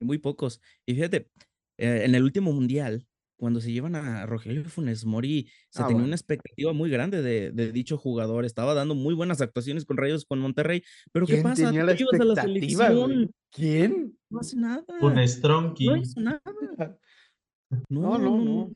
[0.00, 0.60] Muy pocos.
[0.84, 1.30] Y fíjate,
[1.78, 3.06] eh, en el último mundial,
[3.42, 6.06] cuando se llevan a Rogelio Funes Mori, se Ah, tenía bueno.
[6.06, 8.44] una expectativa muy grande de, de dicho jugador.
[8.44, 10.84] Estaba dando muy buenas actuaciones con Rayos, con Monterrey.
[11.10, 11.64] Pero ¿qué ¿Quién pasa?
[11.66, 13.30] tenía la a la güey?
[13.50, 14.16] ¿Quién?
[14.30, 14.84] no hace nada.
[15.00, 15.86] Un Stronky.
[15.86, 16.40] No hizo nada.
[17.88, 18.70] No, no, no.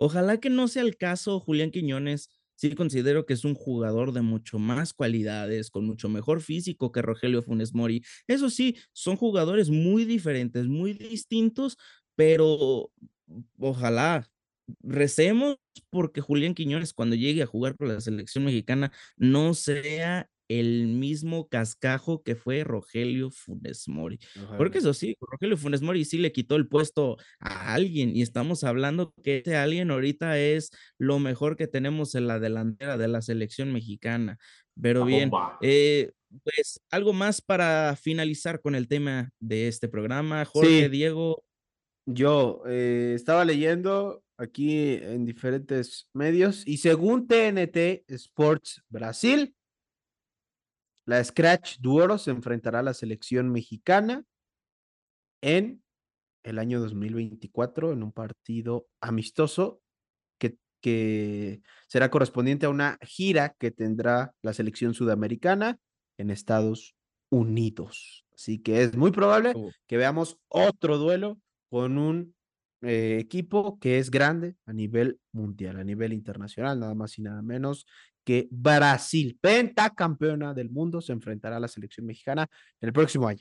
[0.00, 2.28] Ojalá que no sea el caso, Julián Quiñones.
[2.56, 7.02] Sí considero que es un jugador de mucho más cualidades, con mucho mejor físico que
[7.02, 8.02] Rogelio Funes Mori.
[8.26, 11.76] Eso sí, son jugadores muy diferentes, muy distintos,
[12.16, 12.90] pero
[13.58, 14.28] ojalá
[14.80, 15.56] recemos
[15.90, 21.48] porque Julián Quiñones cuando llegue a jugar por la selección mexicana no sea el mismo
[21.48, 24.18] cascajo que fue Rogelio Funes Mori.
[24.58, 28.62] Porque eso sí, Rogelio Funes Mori sí le quitó el puesto a alguien y estamos
[28.62, 33.22] hablando que ese alguien ahorita es lo mejor que tenemos en la delantera de la
[33.22, 34.38] selección mexicana.
[34.80, 35.30] Pero bien,
[35.62, 36.12] eh,
[36.44, 40.44] pues algo más para finalizar con el tema de este programa.
[40.44, 40.88] Jorge, Sí.
[40.88, 41.44] Diego,
[42.06, 49.54] Yo eh, estaba leyendo aquí en diferentes medios y según TNT Sports Brasil,
[51.06, 54.24] la Scratch Duoro se enfrentará a la selección mexicana
[55.42, 55.82] en
[56.44, 59.80] el año 2024 en un partido amistoso
[60.38, 65.78] que, que será correspondiente a una gira que tendrá la selección sudamericana
[66.18, 66.96] en Estados
[67.30, 68.24] Unidos.
[68.34, 69.70] Así que es muy probable Oh.
[69.86, 71.38] que veamos otro duelo
[71.72, 72.34] con un
[72.82, 77.40] eh, equipo que es grande a nivel mundial, a nivel internacional, nada más y nada
[77.40, 77.86] menos
[78.26, 82.46] que Brasil, pentacampeona del mundo, se enfrentará a la selección mexicana
[82.82, 83.40] el próximo año.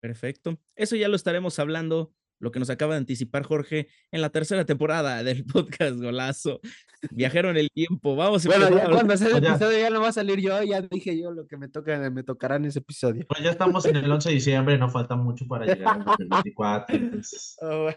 [0.00, 0.58] Perfecto.
[0.76, 4.64] Eso ya lo estaremos hablando, lo que nos acaba de anticipar Jorge en la tercera
[4.64, 6.60] temporada del podcast Golazo.
[7.10, 8.16] Viajero en el tiempo.
[8.16, 9.50] Vamos a Bueno, ya cuando sea el Ya.
[9.50, 12.22] episodio ya no va a salir yo, ya dije yo lo que me toca, me
[12.24, 13.24] tocará en ese episodio.
[13.28, 16.96] Pues ya estamos en el 11 de diciembre, no falta mucho para llegar al 2024.
[16.96, 17.90] entonces, Oh,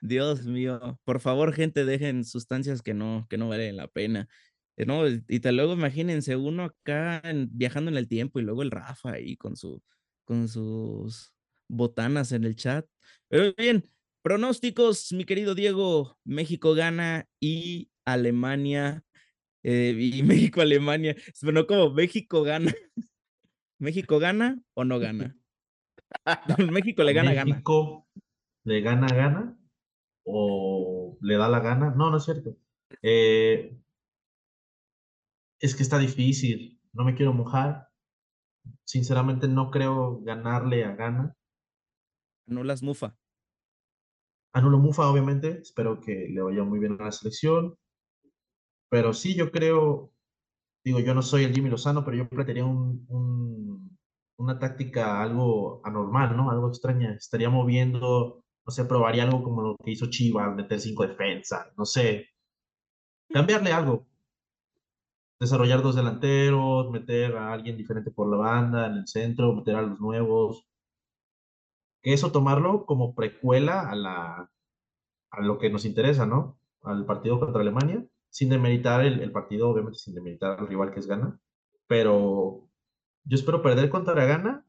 [0.00, 4.28] Dios mío, por favor, gente, dejen sustancias que no, que no valen la pena.
[4.76, 8.42] Eh, No, y y te luego imagínense uno acá en- viajando en el tiempo y
[8.42, 9.82] luego el Rafa ahí con su,
[10.24, 11.32] con sus
[11.72, 12.86] botanas en el chat.
[13.28, 13.90] Pero bien,
[14.22, 19.04] pronósticos, mi querido Diego, México gana y Alemania,
[19.62, 22.72] eh, y México-Alemania, bueno, como México gana.
[23.78, 25.36] ¿México gana o no gana?
[26.70, 27.50] México le gana, gana.
[27.50, 28.06] México
[28.64, 29.58] le gana, gana.
[30.24, 31.92] O le da la gana.
[31.96, 32.56] No, no es cierto.
[33.02, 33.76] Eh,
[35.58, 36.80] es que está difícil.
[36.92, 37.88] No me quiero mojar.
[38.84, 41.34] Sinceramente, no creo ganarle a Gana.
[42.46, 43.16] No las mufa.
[44.54, 45.58] Anulo Mufa, obviamente.
[45.60, 47.76] Espero que le vaya muy bien a la selección.
[48.88, 50.12] Pero sí, yo creo.
[50.84, 53.98] Digo, yo no soy el Jimmy Lozano, pero yo plantearía un, un-
[54.38, 56.50] una táctica algo anormal, ¿no?
[56.50, 57.14] Algo extraña.
[57.14, 61.84] Estaría moviendo, no sé, probaría algo como lo que hizo Chivas, meter cinco defensas, no
[61.86, 62.28] sé.
[63.34, 64.06] Cambiarle algo.
[65.40, 69.82] Desarrollar dos delanteros, meter a alguien diferente por la banda, en el centro, meter a
[69.82, 70.66] los nuevos.
[72.02, 74.50] Que eso tomarlo como precuela a la,
[75.30, 76.58] a lo que nos interesa, ¿no?
[76.82, 81.06] Al partido contra Alemania, sin demeritar el, partido, obviamente sin demeritar al rival que es
[81.06, 81.38] Ghana,
[81.86, 82.68] pero
[83.24, 84.66] yo espero perder contra Ghana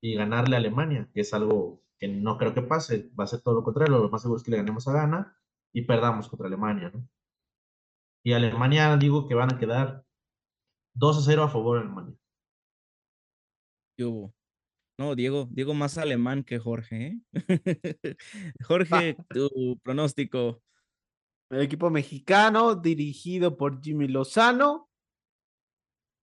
[0.00, 3.42] y ganarle a Alemania, que es algo que no creo que pase, va a ser
[3.42, 5.36] todo lo contrario, lo más seguro es que le ganemos a Ghana
[5.72, 7.06] y perdamos contra Alemania, ¿no?
[8.22, 10.04] Y Alemania digo que van a quedar
[10.94, 12.16] 2 a 0 a favor de Alemania.
[13.96, 14.34] ¿Qué hubo?
[14.98, 17.20] No, Diego, Diego más alemán que Jorge, ¿eh?
[18.66, 20.62] Jorge, tu pronóstico.
[21.50, 24.88] El equipo mexicano, dirigido por Jimmy Lozano,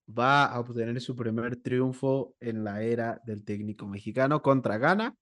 [0.07, 5.15] va a obtener su primer triunfo en la era del técnico mexicano contra Ghana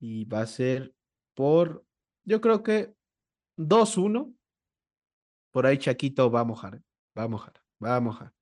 [0.00, 0.94] y va a ser
[1.34, 1.84] por,
[2.24, 2.94] yo creo que
[3.58, 4.34] 2-1.
[5.52, 6.82] Por ahí Chaquito va a mojar,
[7.16, 8.33] va a mojar, va a mojar.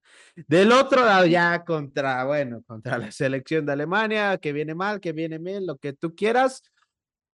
[0.48, 5.12] Del otro lado ya contra, bueno, contra la selección de Alemania, que viene mal, que
[5.12, 6.62] viene bien, lo que tú quieras,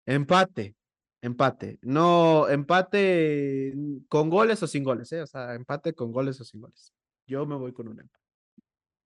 [0.06, 0.74] empate,
[1.22, 1.78] empate.
[1.82, 3.74] No, empate
[4.08, 5.22] con goles o sin goles, ¿eh?
[5.22, 6.92] O sea, empate con goles o sin goles.
[7.26, 8.24] Yo me voy con un empate.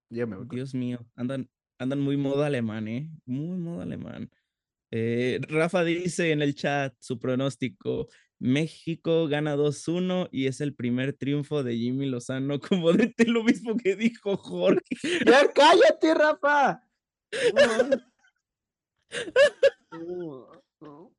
[0.09, 3.09] Yo me voy con Dios mío, andan, andan muy modo alemán, ¿eh?
[3.25, 4.29] Muy modo alemán.
[4.91, 8.09] Eh, Rafa dice en el chat su pronóstico.
[8.41, 13.77] México gana 2-1 y es el primer triunfo de Jimmy Lozano, como de lo mismo
[13.77, 14.81] que dijo Jorge.
[15.25, 16.81] ¡Ya cállate, Rafa!
[19.91, 20.47] No,
[20.79, 21.13] no,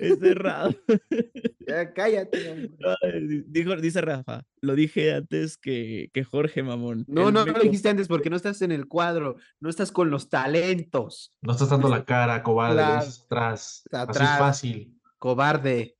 [0.00, 0.74] Es cerrado.
[1.68, 2.70] Ya cállate.
[3.02, 7.04] Ay, dijo, dice Rafa, lo dije antes que, que Jorge Mamón.
[7.08, 10.08] No, no, no lo dijiste antes porque no estás en el cuadro, no estás con
[10.08, 11.36] los talentos.
[11.42, 13.82] No estás dando la cara, cobarde, lo dices atrás.
[13.90, 14.30] Así Atrás.
[14.30, 15.00] es fácil.
[15.18, 15.95] Cobarde.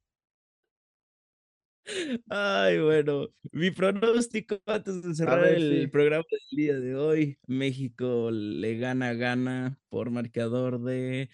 [2.29, 5.87] Ay, bueno, mi pronóstico antes de cerrar ver, el sí.
[5.89, 11.31] programa del día de hoy, México le gana, gana por marcador de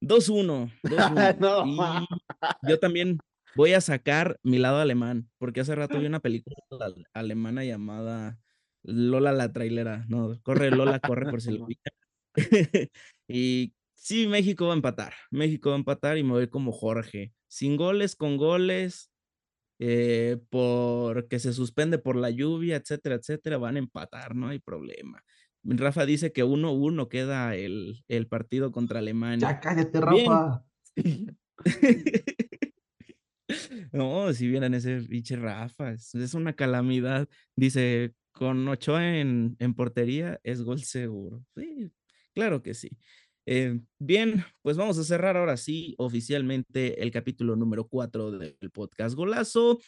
[0.00, 0.70] 2-1.
[0.82, 1.36] 2-1.
[1.40, 1.64] No.
[2.62, 3.18] Y yo también
[3.54, 8.38] voy a sacar mi lado alemán, porque hace rato vi una película al- alemana llamada
[8.82, 11.66] Lola la trailera, no, corre Lola, corre por si lo.
[13.28, 17.32] Y sí, México va a empatar, México va a empatar y me voy como Jorge,
[17.48, 19.10] sin goles, con goles,
[19.78, 25.22] eh, porque se suspende por la lluvia, etcétera, etcétera, van a empatar, no hay problema.
[25.64, 29.48] Rafa dice que 1-1 queda el, el partido contra Alemania.
[29.50, 30.00] Ya cállate.
[30.00, 30.64] Rafa.
[33.92, 37.28] No, si vieran ese pinche Rafa, es, es una calamidad.
[37.54, 41.44] Dice, con Ochoa en, en portería es gol seguro.
[41.54, 41.92] Sí,
[42.34, 42.90] claro que sí.
[43.46, 49.14] Eh, bien, pues vamos a cerrar ahora sí oficialmente el capítulo número 4 del podcast
[49.14, 49.80] Golazo.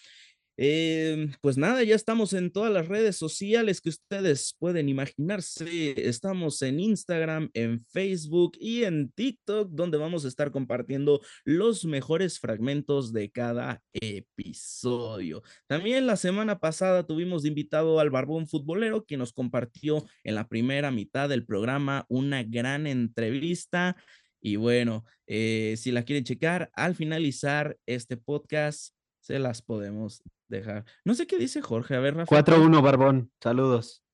[0.59, 6.09] Em, pues nada, ya estamos en todas las redes sociales que ustedes pueden imaginarse.
[6.09, 12.41] Estamos en Instagram, en Facebook y en TikTok, donde vamos a estar compartiendo los mejores
[12.41, 15.43] fragmentos de cada episodio.
[15.67, 20.91] También la semana pasada tuvimos invitado al Barbón Futbolero, que nos compartió en la primera
[20.91, 23.95] mitad del programa una gran entrevista.
[24.41, 28.96] Y bueno, eh, si la quieren checar, al finalizar este podcast,
[29.27, 30.85] se las podemos dejar.
[31.05, 31.97] No sé qué dice Jorge.
[31.97, 32.45] A ver, Rafa.
[32.45, 33.33] 4-1, Barbón.
[33.43, 34.05] Saludos.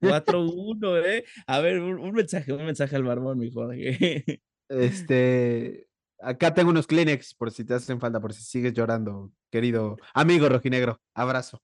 [0.00, 1.24] 4-1, ¿eh?
[1.46, 4.24] A ver, un, mensaje, un mensaje al Barbón, mi Jorge.
[4.68, 5.86] Este.
[6.18, 10.48] Acá tengo unos Kleenex por si te hacen falta, por si sigues llorando, querido amigo
[10.48, 10.98] rojinegro.
[11.12, 11.60] Abrazo.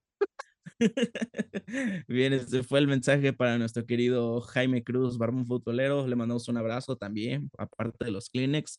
[2.07, 6.07] Bien, este fue el mensaje para nuestro querido Jaime Cruz, Barbón Futbolero.
[6.07, 8.79] Le mandamos un abrazo también, aparte de los Kleenex.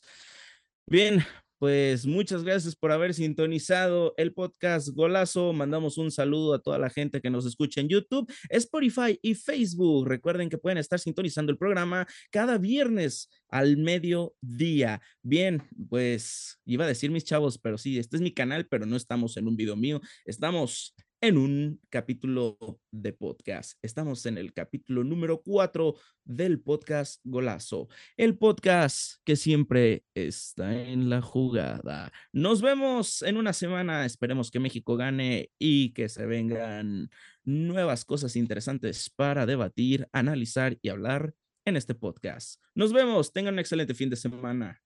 [0.86, 1.24] Bien,
[1.60, 5.52] pues muchas gracias por haber sintonizado el podcast Golazo.
[5.52, 10.08] Mandamos un saludo a toda la gente que nos escucha en YouTube, Spotify y Facebook.
[10.08, 15.02] Recuerden que pueden estar sintonizando el programa cada viernes al mediodía.
[15.22, 18.96] Bien, pues iba a decir mis chavos, pero sí, este es mi canal, pero no
[18.96, 20.00] estamos en un video mío.
[20.24, 22.58] Estamos en un capítulo
[22.92, 23.78] de podcast.
[23.82, 31.10] Estamos en el capítulo número 4 del podcast Golazo, el podcast que siempre está en
[31.10, 32.12] la jugada.
[32.32, 34.06] Nos vemos en una semana.
[34.06, 37.10] Esperemos que México gane y que se vengan
[37.44, 41.34] nuevas cosas interesantes para debatir, analizar y hablar
[41.66, 42.62] en este podcast.
[42.76, 43.34] Nos vemos.
[43.34, 44.82] Tengan un excelente fin de semana.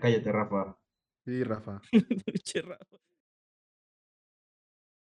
[0.00, 0.78] cállate, Rafa.
[1.26, 1.82] Sí, Rafa.
[2.64, 2.96] Rafa.